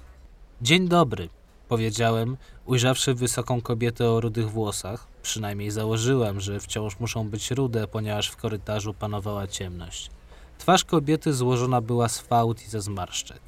Dzień 0.63 0.89
dobry, 0.89 1.29
powiedziałem, 1.69 2.37
ujrzawszy 2.67 3.15
wysoką 3.15 3.61
kobietę 3.61 4.11
o 4.11 4.21
rudych 4.21 4.51
włosach. 4.51 5.07
Przynajmniej 5.23 5.71
założyłem, 5.71 6.41
że 6.41 6.61
wciąż 6.61 7.01
muszą 7.01 7.29
być 7.29 7.51
rude, 7.51 7.87
ponieważ 7.87 8.29
w 8.29 8.37
korytarzu 8.37 8.95
panowała 8.95 9.47
ciemność. 9.47 10.11
Twarz 10.59 10.85
kobiety 10.85 11.33
złożona 11.33 11.81
była 11.81 12.09
z 12.09 12.21
fałd 12.21 12.63
i 12.67 12.69
ze 12.69 12.81
zmarszczek. 12.81 13.41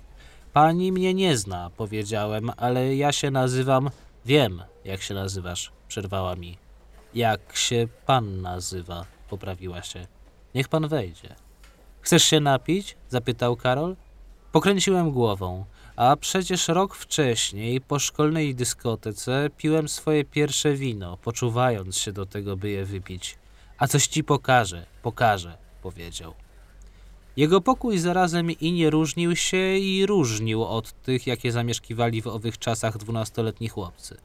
Pani 0.52 0.92
mnie 0.92 1.14
nie 1.14 1.36
zna, 1.36 1.70
powiedziałem, 1.76 2.50
ale 2.56 2.96
ja 2.96 3.12
się 3.12 3.30
nazywam. 3.30 3.90
Wiem, 4.26 4.62
jak 4.84 5.02
się 5.02 5.14
nazywasz, 5.14 5.72
przerwała 5.88 6.36
mi. 6.36 6.58
Jak 7.14 7.56
się 7.56 7.88
pan 8.06 8.40
nazywa? 8.40 9.04
poprawiła 9.28 9.82
się. 9.82 10.06
Niech 10.54 10.68
pan 10.68 10.88
wejdzie. 10.88 11.34
Chcesz 12.00 12.24
się 12.24 12.40
napić? 12.40 12.96
zapytał 13.08 13.56
Karol. 13.56 13.96
Pokręciłem 14.52 15.10
głową. 15.10 15.64
A 15.96 16.16
przecież 16.16 16.68
rok 16.68 16.94
wcześniej, 16.94 17.80
po 17.80 17.98
szkolnej 17.98 18.54
dyskotece, 18.54 19.50
piłem 19.56 19.88
swoje 19.88 20.24
pierwsze 20.24 20.74
wino, 20.74 21.16
poczuwając 21.16 21.98
się 21.98 22.12
do 22.12 22.26
tego, 22.26 22.56
by 22.56 22.70
je 22.70 22.84
wypić. 22.84 23.38
A 23.78 23.86
coś 23.86 24.06
ci 24.06 24.24
pokażę, 24.24 24.86
pokażę, 25.02 25.58
powiedział. 25.82 26.34
Jego 27.36 27.60
pokój 27.60 27.98
zarazem 27.98 28.50
i 28.50 28.72
nie 28.72 28.90
różnił 28.90 29.36
się 29.36 29.76
i 29.76 30.06
różnił 30.06 30.64
od 30.64 31.02
tych, 31.02 31.26
jakie 31.26 31.52
zamieszkiwali 31.52 32.22
w 32.22 32.26
owych 32.26 32.58
czasach 32.58 32.98
dwunastoletni 32.98 33.68
chłopcy. 33.68 34.16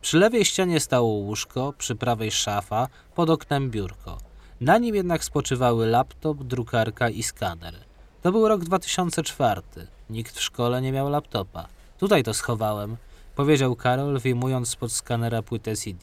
Przy 0.00 0.18
lewej 0.18 0.44
ścianie 0.44 0.80
stało 0.80 1.08
łóżko, 1.08 1.74
przy 1.78 1.96
prawej 1.96 2.30
szafa, 2.30 2.88
pod 3.14 3.30
oknem 3.30 3.70
biurko. 3.70 4.27
Na 4.60 4.78
nim 4.78 4.94
jednak 4.94 5.24
spoczywały 5.24 5.86
laptop, 5.86 6.44
drukarka 6.44 7.08
i 7.08 7.22
skaner. 7.22 7.74
To 8.22 8.32
był 8.32 8.48
rok 8.48 8.64
2004. 8.64 9.62
Nikt 10.10 10.36
w 10.36 10.42
szkole 10.42 10.82
nie 10.82 10.92
miał 10.92 11.10
laptopa. 11.10 11.66
Tutaj 11.98 12.22
to 12.24 12.34
schowałem, 12.34 12.96
powiedział 13.36 13.76
Karol, 13.76 14.18
wyjmując 14.18 14.68
spod 14.68 14.92
skanera 14.92 15.42
płytę 15.42 15.76
CD. 15.76 15.98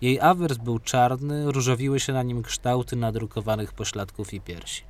Jej 0.00 0.20
awers 0.20 0.58
był 0.58 0.78
czarny, 0.78 1.52
różowiły 1.52 2.00
się 2.00 2.12
na 2.12 2.22
nim 2.22 2.42
kształty 2.42 2.96
nadrukowanych 2.96 3.72
pośladków 3.72 4.34
i 4.34 4.40
piersi. 4.40 4.82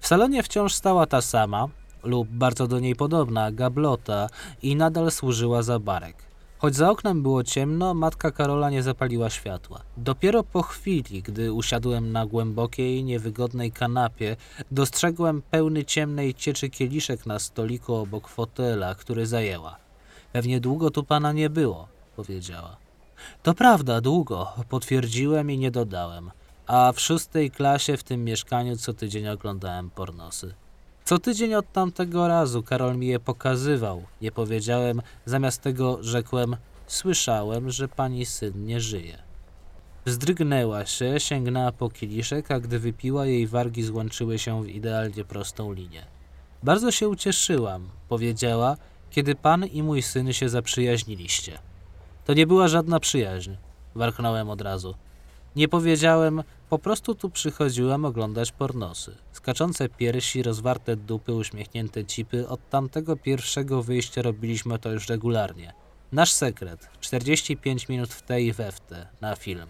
W 0.00 0.06
salonie 0.06 0.42
wciąż 0.42 0.74
stała 0.74 1.06
ta 1.06 1.20
sama, 1.20 1.68
lub 2.02 2.28
bardzo 2.28 2.66
do 2.66 2.78
niej 2.80 2.96
podobna, 2.96 3.52
gablota 3.52 4.26
i 4.62 4.76
nadal 4.76 5.10
służyła 5.10 5.62
za 5.62 5.78
barek. 5.78 6.27
Choć 6.58 6.76
za 6.76 6.90
oknem 6.90 7.22
było 7.22 7.44
ciemno, 7.44 7.94
matka 7.94 8.30
Karola 8.30 8.70
nie 8.70 8.82
zapaliła 8.82 9.30
światła. 9.30 9.80
Dopiero 9.96 10.42
po 10.42 10.62
chwili, 10.62 11.22
gdy 11.22 11.52
usiadłem 11.52 12.12
na 12.12 12.26
głębokiej, 12.26 13.04
niewygodnej 13.04 13.72
kanapie, 13.72 14.36
dostrzegłem 14.70 15.42
pełny 15.42 15.84
ciemnej 15.84 16.34
cieczy 16.34 16.70
kieliszek 16.70 17.26
na 17.26 17.38
stoliku 17.38 17.94
obok 17.94 18.28
fotela, 18.28 18.94
który 18.94 19.26
zajęła. 19.26 19.76
Pewnie 20.32 20.60
długo 20.60 20.90
tu 20.90 21.04
pana 21.04 21.32
nie 21.32 21.50
było, 21.50 21.88
powiedziała. 22.16 22.76
To 23.42 23.54
prawda, 23.54 24.00
długo, 24.00 24.52
potwierdziłem 24.68 25.50
i 25.50 25.58
nie 25.58 25.70
dodałem. 25.70 26.30
A 26.66 26.92
w 26.92 27.00
szóstej 27.00 27.50
klasie 27.50 27.96
w 27.96 28.02
tym 28.02 28.24
mieszkaniu 28.24 28.76
co 28.76 28.94
tydzień 28.94 29.28
oglądałem 29.28 29.90
pornosy. 29.90 30.54
Co 31.08 31.18
tydzień 31.18 31.54
od 31.54 31.72
tamtego 31.72 32.28
razu 32.28 32.62
Karol 32.62 32.96
mi 32.96 33.06
je 33.06 33.20
pokazywał. 33.20 34.02
Nie 34.22 34.32
powiedziałem, 34.32 35.02
zamiast 35.26 35.62
tego 35.62 35.98
rzekłem, 36.00 36.56
słyszałem, 36.86 37.70
że 37.70 37.88
pani 37.88 38.26
syn 38.26 38.66
nie 38.66 38.80
żyje. 38.80 39.18
Wzdrygnęła 40.04 40.86
się, 40.86 41.20
sięgnęła 41.20 41.72
po 41.72 41.90
kieliszek, 41.90 42.50
a 42.50 42.60
gdy 42.60 42.78
wypiła, 42.78 43.26
jej 43.26 43.46
wargi 43.46 43.82
złączyły 43.82 44.38
się 44.38 44.62
w 44.62 44.68
idealnie 44.68 45.24
prostą 45.24 45.72
linię. 45.72 46.06
Bardzo 46.62 46.90
się 46.90 47.08
ucieszyłam, 47.08 47.88
powiedziała, 48.08 48.76
kiedy 49.10 49.34
pan 49.34 49.64
i 49.64 49.82
mój 49.82 50.02
syn 50.02 50.32
się 50.32 50.48
zaprzyjaźniliście. 50.48 51.58
To 52.24 52.34
nie 52.34 52.46
była 52.46 52.68
żadna 52.68 53.00
przyjaźń, 53.00 53.50
warknąłem 53.94 54.50
od 54.50 54.60
razu. 54.60 54.94
Nie 55.56 55.68
powiedziałem, 55.68 56.42
po 56.68 56.78
prostu 56.78 57.14
tu 57.14 57.30
przychodziłem 57.30 58.04
oglądać 58.04 58.52
pornosy. 58.52 59.16
Skaczące 59.32 59.88
piersi, 59.88 60.42
rozwarte 60.42 60.96
dupy, 60.96 61.34
uśmiechnięte 61.34 62.04
cipy. 62.04 62.48
Od 62.48 62.68
tamtego 62.70 63.16
pierwszego 63.16 63.82
wyjścia 63.82 64.22
robiliśmy 64.22 64.78
to 64.78 64.92
już 64.92 65.08
regularnie. 65.08 65.72
Nasz 66.12 66.32
sekret. 66.32 66.88
45 67.00 67.88
minut 67.88 68.12
w 68.12 68.22
te 68.22 68.42
i 68.42 68.52
we 68.52 68.72
w 68.72 68.80
te, 68.80 69.06
na 69.20 69.36
film. 69.36 69.66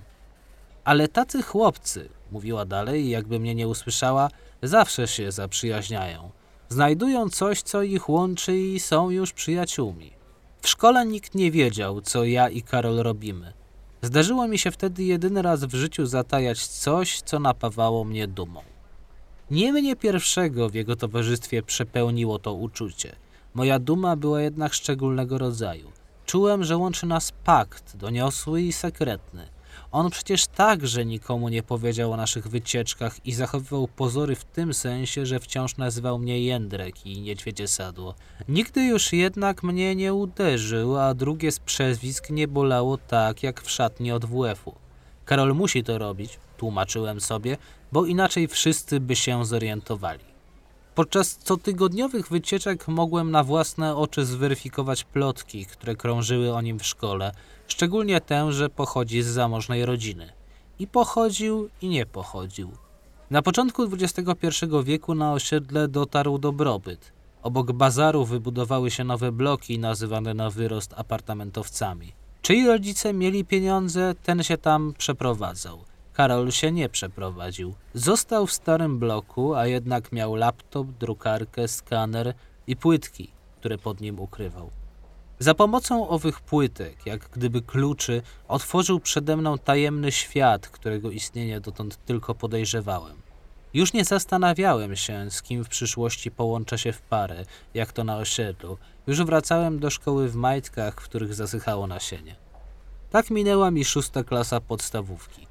Ale 0.84 1.08
tacy 1.08 1.42
chłopcy, 1.42 2.08
mówiła 2.30 2.64
dalej, 2.64 3.10
jakby 3.10 3.40
mnie 3.40 3.54
nie 3.54 3.68
usłyszała, 3.68 4.30
zawsze 4.62 5.08
się 5.08 5.32
zaprzyjaźniają. 5.32 6.30
Znajdują 6.68 7.28
coś, 7.28 7.62
co 7.62 7.82
ich 7.82 8.08
łączy 8.08 8.56
i 8.56 8.80
są 8.80 9.10
już 9.10 9.32
przyjaciółmi. 9.32 10.12
W 10.60 10.68
szkole 10.68 11.06
nikt 11.06 11.34
nie 11.34 11.50
wiedział, 11.50 12.00
co 12.00 12.24
ja 12.24 12.48
i 12.48 12.62
Karol 12.62 12.96
robimy. 12.96 13.52
Zdarzyło 14.02 14.48
mi 14.48 14.58
się 14.58 14.70
wtedy 14.70 15.04
jedyny 15.04 15.42
raz 15.42 15.64
w 15.64 15.74
życiu 15.74 16.06
zatajać 16.06 16.66
coś, 16.66 17.20
co 17.20 17.38
napawało 17.38 18.04
mnie 18.04 18.28
dumą. 18.28 18.60
Nie 19.50 19.72
mnie 19.72 19.96
pierwszego 19.96 20.68
w 20.68 20.74
jego 20.74 20.96
towarzystwie 20.96 21.62
przepełniło 21.62 22.38
to 22.38 22.54
uczucie. 22.54 23.16
Moja 23.54 23.78
duma 23.78 24.16
była 24.16 24.40
jednak 24.40 24.74
szczególnego 24.74 25.38
rodzaju. 25.38 25.92
Czułem, 26.26 26.64
że 26.64 26.76
łączy 26.76 27.06
nas 27.06 27.32
pakt, 27.44 27.96
doniosły 27.96 28.62
i 28.62 28.72
sekretny. 28.72 29.48
On 29.92 30.10
przecież 30.10 30.46
także 30.46 31.04
nikomu 31.04 31.48
nie 31.48 31.62
powiedział 31.62 32.12
o 32.12 32.16
naszych 32.16 32.48
wycieczkach 32.48 33.26
i 33.26 33.32
zachowywał 33.32 33.88
pozory 33.88 34.36
w 34.36 34.44
tym 34.44 34.74
sensie, 34.74 35.26
że 35.26 35.40
wciąż 35.40 35.76
nazywał 35.76 36.18
mnie 36.18 36.40
Jędrek 36.40 37.06
i 37.06 37.20
niedźwiedzie 37.20 37.68
sadło. 37.68 38.14
Nigdy 38.48 38.84
już 38.84 39.12
jednak 39.12 39.62
mnie 39.62 39.96
nie 39.96 40.14
uderzył, 40.14 40.98
a 40.98 41.14
drugie 41.14 41.52
z 41.52 41.58
przezwisk 41.60 42.30
nie 42.30 42.48
bolało 42.48 42.98
tak 42.98 43.42
jak 43.42 43.62
w 43.62 43.70
szatni 43.70 44.12
od 44.12 44.24
WF-u. 44.24 44.74
Karol 45.24 45.54
musi 45.54 45.84
to 45.84 45.98
robić, 45.98 46.38
tłumaczyłem 46.56 47.20
sobie, 47.20 47.56
bo 47.92 48.06
inaczej 48.06 48.48
wszyscy 48.48 49.00
by 49.00 49.16
się 49.16 49.44
zorientowali. 49.44 50.24
Podczas 50.94 51.36
cotygodniowych 51.36 52.28
wycieczek 52.28 52.88
mogłem 52.88 53.30
na 53.30 53.44
własne 53.44 53.96
oczy 53.96 54.24
zweryfikować 54.24 55.04
plotki, 55.04 55.66
które 55.66 55.96
krążyły 55.96 56.54
o 56.54 56.60
nim 56.60 56.78
w 56.78 56.86
szkole, 56.86 57.32
szczególnie 57.68 58.20
tę, 58.20 58.52
że 58.52 58.68
pochodzi 58.68 59.22
z 59.22 59.26
zamożnej 59.26 59.84
rodziny. 59.84 60.32
I 60.78 60.86
pochodził, 60.86 61.68
i 61.82 61.88
nie 61.88 62.06
pochodził. 62.06 62.70
Na 63.30 63.42
początku 63.42 63.82
XXI 63.82 64.66
wieku 64.84 65.14
na 65.14 65.32
osiedle 65.32 65.88
dotarł 65.88 66.38
dobrobyt. 66.38 67.12
Obok 67.42 67.72
bazaru 67.72 68.24
wybudowały 68.24 68.90
się 68.90 69.04
nowe 69.04 69.32
bloki 69.32 69.78
nazywane 69.78 70.34
na 70.34 70.50
wyrost 70.50 70.94
apartamentowcami. 70.96 72.12
Czyj 72.42 72.66
rodzice 72.66 73.12
mieli 73.12 73.44
pieniądze, 73.44 74.14
ten 74.22 74.42
się 74.42 74.58
tam 74.58 74.94
przeprowadzał. 74.98 75.78
Karol 76.12 76.50
się 76.50 76.72
nie 76.72 76.88
przeprowadził. 76.88 77.74
Został 77.94 78.46
w 78.46 78.52
starym 78.52 78.98
bloku, 78.98 79.54
a 79.54 79.66
jednak 79.66 80.12
miał 80.12 80.34
laptop, 80.34 80.86
drukarkę, 80.86 81.68
skaner 81.68 82.34
i 82.66 82.76
płytki, 82.76 83.30
które 83.60 83.78
pod 83.78 84.00
nim 84.00 84.20
ukrywał. 84.20 84.70
Za 85.38 85.54
pomocą 85.54 86.08
owych 86.08 86.40
płytek, 86.40 87.06
jak 87.06 87.28
gdyby 87.28 87.62
kluczy, 87.62 88.22
otworzył 88.48 89.00
przede 89.00 89.36
mną 89.36 89.58
tajemny 89.58 90.12
świat, 90.12 90.68
którego 90.68 91.10
istnienie 91.10 91.60
dotąd 91.60 92.04
tylko 92.06 92.34
podejrzewałem. 92.34 93.16
Już 93.74 93.92
nie 93.92 94.04
zastanawiałem 94.04 94.96
się, 94.96 95.30
z 95.30 95.42
kim 95.42 95.64
w 95.64 95.68
przyszłości 95.68 96.30
połączę 96.30 96.78
się 96.78 96.92
w 96.92 97.00
parę, 97.00 97.44
jak 97.74 97.92
to 97.92 98.04
na 98.04 98.16
osiedlu. 98.16 98.78
Już 99.06 99.22
wracałem 99.22 99.78
do 99.78 99.90
szkoły 99.90 100.28
w 100.28 100.34
majtkach, 100.34 100.94
w 100.94 101.04
których 101.04 101.34
zasychało 101.34 101.86
nasienie. 101.86 102.36
Tak 103.10 103.30
minęła 103.30 103.70
mi 103.70 103.84
szósta 103.84 104.24
klasa 104.24 104.60
podstawówki. 104.60 105.46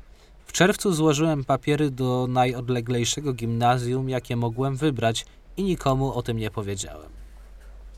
W 0.46 0.52
czerwcu 0.52 0.94
złożyłem 0.94 1.44
papiery 1.44 1.92
do 1.92 2.28
najodleglejszego 2.30 3.34
gimnazjum, 3.34 4.10
jakie 4.10 4.36
mogłem 4.36 4.76
wybrać 4.76 5.26
i 5.58 5.64
nikomu 5.64 6.14
o 6.14 6.22
tym 6.22 6.38
nie 6.38 6.52
powiedziałem. 6.52 7.10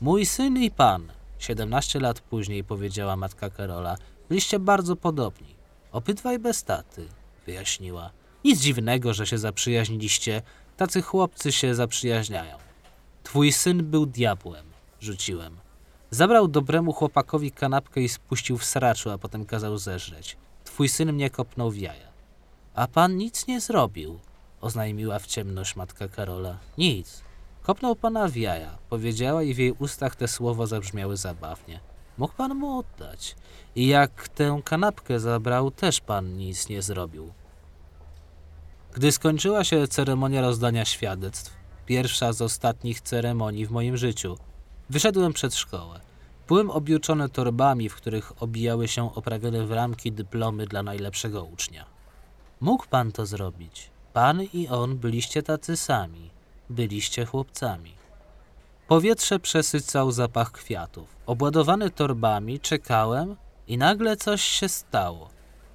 Mój 0.00 0.26
syn 0.26 0.56
i 0.62 0.70
pan, 0.70 1.12
17 1.40 2.00
lat 2.00 2.20
później 2.20 2.64
powiedziała 2.64 3.16
matka 3.16 3.50
Karola, 3.50 3.96
byliście 4.28 4.58
bardzo 4.58 4.96
podobni. 4.96 5.54
Obydwaj 5.92 6.38
bez 6.38 6.64
taty, 6.64 7.08
wyjaśniła. 7.46 8.10
Nic 8.44 8.60
dziwnego, 8.60 9.14
że 9.14 9.26
się 9.26 9.38
zaprzyjaźniliście, 9.38 10.42
tacy 10.76 11.02
chłopcy 11.02 11.52
się 11.52 11.74
zaprzyjaźniają. 11.74 12.56
Twój 13.22 13.52
syn 13.52 13.90
był 13.90 14.06
diabłem, 14.06 14.66
rzuciłem. 15.00 15.56
Zabrał 16.10 16.48
dobremu 16.48 16.92
chłopakowi 16.92 17.52
kanapkę 17.52 18.00
i 18.00 18.08
spuścił 18.08 18.58
w 18.58 18.64
sraczu, 18.64 19.10
a 19.10 19.18
potem 19.18 19.46
kazał 19.46 19.78
zeżreć. 19.78 20.36
Twój 20.64 20.88
syn 20.88 21.12
mnie 21.12 21.30
kopnął 21.30 21.70
w 21.70 21.76
jaja. 21.76 22.08
A 22.74 22.86
pan 22.86 23.16
nic 23.16 23.46
nie 23.46 23.60
zrobił, 23.60 24.18
oznajmiła 24.60 25.18
w 25.18 25.26
ciemność 25.26 25.76
matka 25.76 26.08
Karola. 26.08 26.58
Nic. 26.78 27.22
Kopnął 27.62 27.96
pana 27.96 28.28
w 28.28 28.36
jaja, 28.36 28.78
powiedziała 28.88 29.42
i 29.42 29.54
w 29.54 29.58
jej 29.58 29.72
ustach 29.72 30.16
te 30.16 30.28
słowa 30.28 30.66
zabrzmiały 30.66 31.16
zabawnie. 31.16 31.80
Mógł 32.18 32.34
pan 32.34 32.54
mu 32.54 32.78
oddać. 32.78 33.36
I 33.74 33.86
jak 33.86 34.28
tę 34.28 34.60
kanapkę 34.64 35.20
zabrał, 35.20 35.70
też 35.70 36.00
pan 36.00 36.36
nic 36.36 36.68
nie 36.68 36.82
zrobił. 36.82 37.32
Gdy 38.94 39.12
skończyła 39.12 39.64
się 39.64 39.88
ceremonia 39.88 40.40
rozdania 40.40 40.84
świadectw, 40.84 41.56
pierwsza 41.86 42.32
z 42.32 42.42
ostatnich 42.42 43.00
ceremonii 43.00 43.66
w 43.66 43.70
moim 43.70 43.96
życiu, 43.96 44.38
wyszedłem 44.90 45.32
przed 45.32 45.54
szkołę. 45.54 46.00
Byłem 46.48 46.70
objuczony 46.70 47.28
torbami, 47.28 47.88
w 47.88 47.94
których 47.94 48.42
obijały 48.42 48.88
się 48.88 49.14
oprawione 49.14 49.66
w 49.66 49.72
ramki 49.72 50.12
dyplomy 50.12 50.66
dla 50.66 50.82
najlepszego 50.82 51.44
ucznia. 51.44 51.84
Mógł 52.60 52.86
pan 52.86 53.12
to 53.12 53.26
zrobić. 53.26 53.90
Pan 54.12 54.42
i 54.42 54.68
on 54.68 54.98
byliście 54.98 55.42
tacy 55.42 55.76
sami. 55.76 56.29
Byliście 56.70 57.24
chłopcami. 57.24 57.92
Powietrze 58.88 59.40
przesycał 59.40 60.12
zapach 60.12 60.52
kwiatów. 60.52 61.16
Obładowany 61.26 61.90
torbami 61.90 62.60
czekałem 62.60 63.36
i 63.68 63.78
nagle 63.78 64.16
coś 64.16 64.42
się 64.42 64.68
stało. 64.68 65.28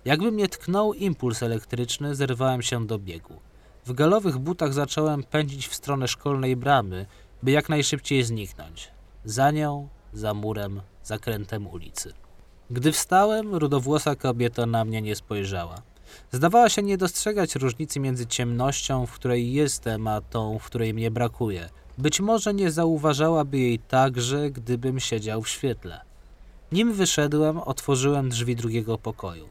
Jakby 0.06 0.32
mnie 0.32 0.48
tknął 0.48 0.94
impuls 0.94 1.44
elektryczny, 1.44 2.16
zerwałem 2.16 2.62
się 2.62 2.88
do 2.88 3.00
biegu. 3.00 3.40
W 3.86 3.94
galowych 3.94 4.38
butach 4.38 4.74
zacząłem 4.74 5.24
pędzić 5.24 5.68
w 5.68 5.76
stronę 5.76 6.08
szkolnej 6.08 6.56
bramy, 6.56 7.06
by 7.44 7.52
jak 7.52 7.70
najszybciej 7.70 8.24
zniknąć. 8.24 8.92
Za 9.26 9.52
nią, 9.52 9.88
za 10.14 10.34
murem, 10.34 10.82
zakrętem 11.04 11.68
ulicy. 11.68 12.14
Gdy 12.70 12.92
wstałem, 12.92 13.56
rudowłosa 13.56 14.16
kobieta 14.16 14.66
na 14.66 14.86
mnie 14.86 15.02
nie 15.02 15.16
spojrzała. 15.16 15.82
Zdawała 16.32 16.70
się 16.70 16.84
nie 16.84 16.98
dostrzegać 16.98 17.56
różnicy 17.56 18.00
między 18.00 18.28
ciemnością, 18.28 19.06
w 19.06 19.12
której 19.12 19.54
jestem, 19.54 20.08
a 20.08 20.22
tą, 20.22 20.60
w 20.60 20.66
której 20.66 20.94
mnie 20.94 21.12
brakuje. 21.12 21.70
Być 21.98 22.20
może 22.20 22.54
nie 22.54 22.72
zauważałaby 22.72 23.58
jej 23.58 23.80
także, 23.80 24.52
gdybym 24.52 25.00
siedział 25.00 25.42
w 25.42 25.50
świetle. 25.50 26.02
Nim 26.72 26.94
wyszedłem, 26.94 27.60
otworzyłem 27.60 28.30
drzwi 28.30 28.56
drugiego 28.56 28.98
pokoju. 28.98 29.50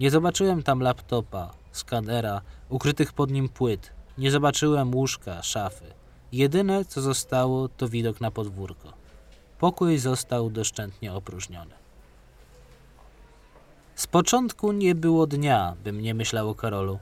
Nie 0.00 0.10
zobaczyłem 0.10 0.62
tam 0.62 0.80
laptopa, 0.80 1.50
skanera, 1.72 2.40
ukrytych 2.68 3.12
pod 3.12 3.30
nim 3.30 3.48
płyt. 3.48 3.92
Nie 4.18 4.30
zobaczyłem 4.30 4.94
łóżka, 4.94 5.42
szafy. 5.42 5.84
Jedyne, 6.32 6.84
co 6.84 7.00
zostało, 7.00 7.68
to 7.68 7.88
widok 7.88 8.20
na 8.20 8.30
podwórko. 8.30 8.92
Pokój 9.58 9.98
został 9.98 10.50
doszczętnie 10.50 11.14
opróżniony. 11.14 11.79
Z 14.00 14.06
początku 14.06 14.72
nie 14.72 14.94
było 14.94 15.26
dnia, 15.26 15.76
bym 15.84 16.00
nie 16.00 16.14
myślał 16.14 16.48
o 16.50 16.54
Karolu. 16.54 16.98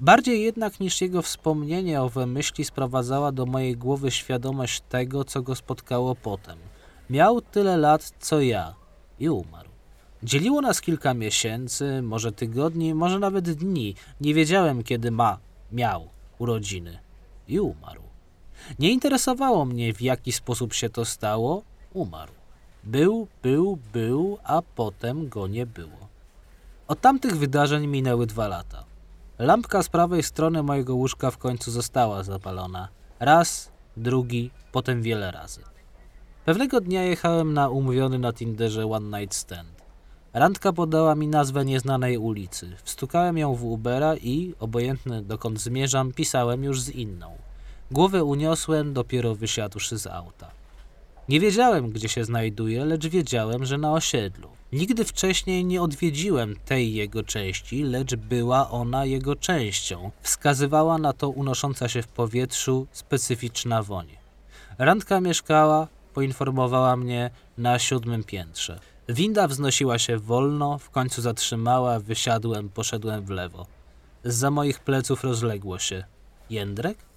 Bardziej 0.00 0.42
jednak 0.42 0.80
niż 0.80 1.00
jego 1.00 1.22
wspomnienie 1.22 2.02
owe 2.02 2.26
myśli 2.26 2.64
sprowadzała 2.64 3.32
do 3.32 3.46
mojej 3.46 3.76
głowy 3.76 4.10
świadomość 4.10 4.82
tego, 4.88 5.24
co 5.24 5.42
go 5.42 5.54
spotkało 5.54 6.14
potem. 6.14 6.58
Miał 7.10 7.40
tyle 7.40 7.76
lat, 7.76 8.12
co 8.20 8.40
ja 8.40 8.74
i 9.18 9.28
umarł. 9.28 9.68
Dzieliło 10.22 10.60
nas 10.60 10.80
kilka 10.80 11.14
miesięcy, 11.14 12.02
może 12.02 12.32
tygodni, 12.32 12.94
może 12.94 13.18
nawet 13.18 13.50
dni. 13.50 13.94
Nie 14.20 14.34
wiedziałem, 14.34 14.82
kiedy 14.82 15.10
ma, 15.10 15.38
miał 15.72 16.08
urodziny 16.38 16.98
i 17.48 17.60
umarł. 17.60 18.02
Nie 18.78 18.90
interesowało 18.90 19.64
mnie, 19.64 19.94
w 19.94 20.02
jaki 20.02 20.32
sposób 20.32 20.72
się 20.72 20.88
to 20.88 21.04
stało, 21.04 21.62
umarł. 21.92 22.32
Był, 22.84 23.28
był, 23.42 23.78
był, 23.92 24.38
a 24.44 24.62
potem 24.62 25.28
go 25.28 25.46
nie 25.46 25.66
było. 25.66 25.99
Od 26.90 27.00
tamtych 27.00 27.36
wydarzeń 27.36 27.86
minęły 27.86 28.26
dwa 28.26 28.48
lata. 28.48 28.84
Lampka 29.38 29.82
z 29.82 29.88
prawej 29.88 30.22
strony 30.22 30.62
mojego 30.62 30.94
łóżka 30.94 31.30
w 31.30 31.38
końcu 31.38 31.70
została 31.70 32.22
zapalona. 32.22 32.88
Raz, 33.20 33.72
drugi, 33.96 34.50
potem 34.72 35.02
wiele 35.02 35.30
razy. 35.30 35.60
Pewnego 36.44 36.80
dnia 36.80 37.02
jechałem 37.02 37.54
na 37.54 37.68
umówiony 37.68 38.18
na 38.18 38.32
Tinderze 38.32 38.86
One 38.86 39.20
Night 39.20 39.34
Stand. 39.34 39.82
Randka 40.32 40.72
podała 40.72 41.14
mi 41.14 41.28
nazwę 41.28 41.64
nieznanej 41.64 42.18
ulicy. 42.18 42.76
Wstukałem 42.82 43.38
ją 43.38 43.54
w 43.54 43.64
Ubera 43.64 44.16
i, 44.16 44.54
obojętny 44.60 45.22
dokąd 45.22 45.60
zmierzam, 45.60 46.12
pisałem 46.12 46.64
już 46.64 46.82
z 46.82 46.88
inną. 46.88 47.36
Głowę 47.90 48.24
uniosłem, 48.24 48.92
dopiero 48.92 49.34
wysiadłszy 49.34 49.98
z 49.98 50.06
auta. 50.06 50.50
Nie 51.30 51.40
wiedziałem, 51.40 51.90
gdzie 51.90 52.08
się 52.08 52.24
znajduje, 52.24 52.84
lecz 52.84 53.06
wiedziałem, 53.06 53.64
że 53.64 53.78
na 53.78 53.92
osiedlu. 53.92 54.48
Nigdy 54.72 55.04
wcześniej 55.04 55.64
nie 55.64 55.82
odwiedziłem 55.82 56.56
tej 56.64 56.94
jego 56.94 57.22
części, 57.22 57.82
lecz 57.82 58.14
była 58.14 58.70
ona 58.70 59.04
jego 59.04 59.36
częścią. 59.36 60.10
Wskazywała 60.22 60.98
na 60.98 61.12
to 61.12 61.28
unosząca 61.28 61.88
się 61.88 62.02
w 62.02 62.08
powietrzu 62.08 62.86
specyficzna 62.92 63.82
woń. 63.82 64.06
Randka 64.78 65.20
mieszkała, 65.20 65.88
poinformowała 66.14 66.96
mnie, 66.96 67.30
na 67.58 67.78
siódmym 67.78 68.24
piętrze. 68.24 68.80
Winda 69.08 69.48
wznosiła 69.48 69.98
się 69.98 70.18
wolno, 70.18 70.78
w 70.78 70.90
końcu 70.90 71.22
zatrzymała, 71.22 72.00
wysiadłem, 72.00 72.68
poszedłem 72.68 73.24
w 73.24 73.30
lewo. 73.30 73.66
Za 74.24 74.50
moich 74.50 74.80
pleców 74.80 75.24
rozległo 75.24 75.78
się. 75.78 76.04
Jędrek? 76.50 77.09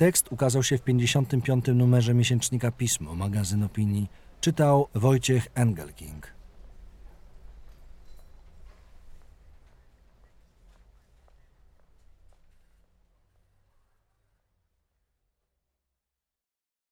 Tekst 0.00 0.32
ukazał 0.32 0.62
się 0.62 0.78
w 0.78 0.82
55. 0.82 1.64
numerze 1.74 2.14
miesięcznika 2.14 2.70
Pismo, 2.70 3.14
magazyn 3.14 3.62
opinii. 3.62 4.06
Czytał 4.40 4.88
Wojciech 4.94 5.48
Engelking. 5.54 6.39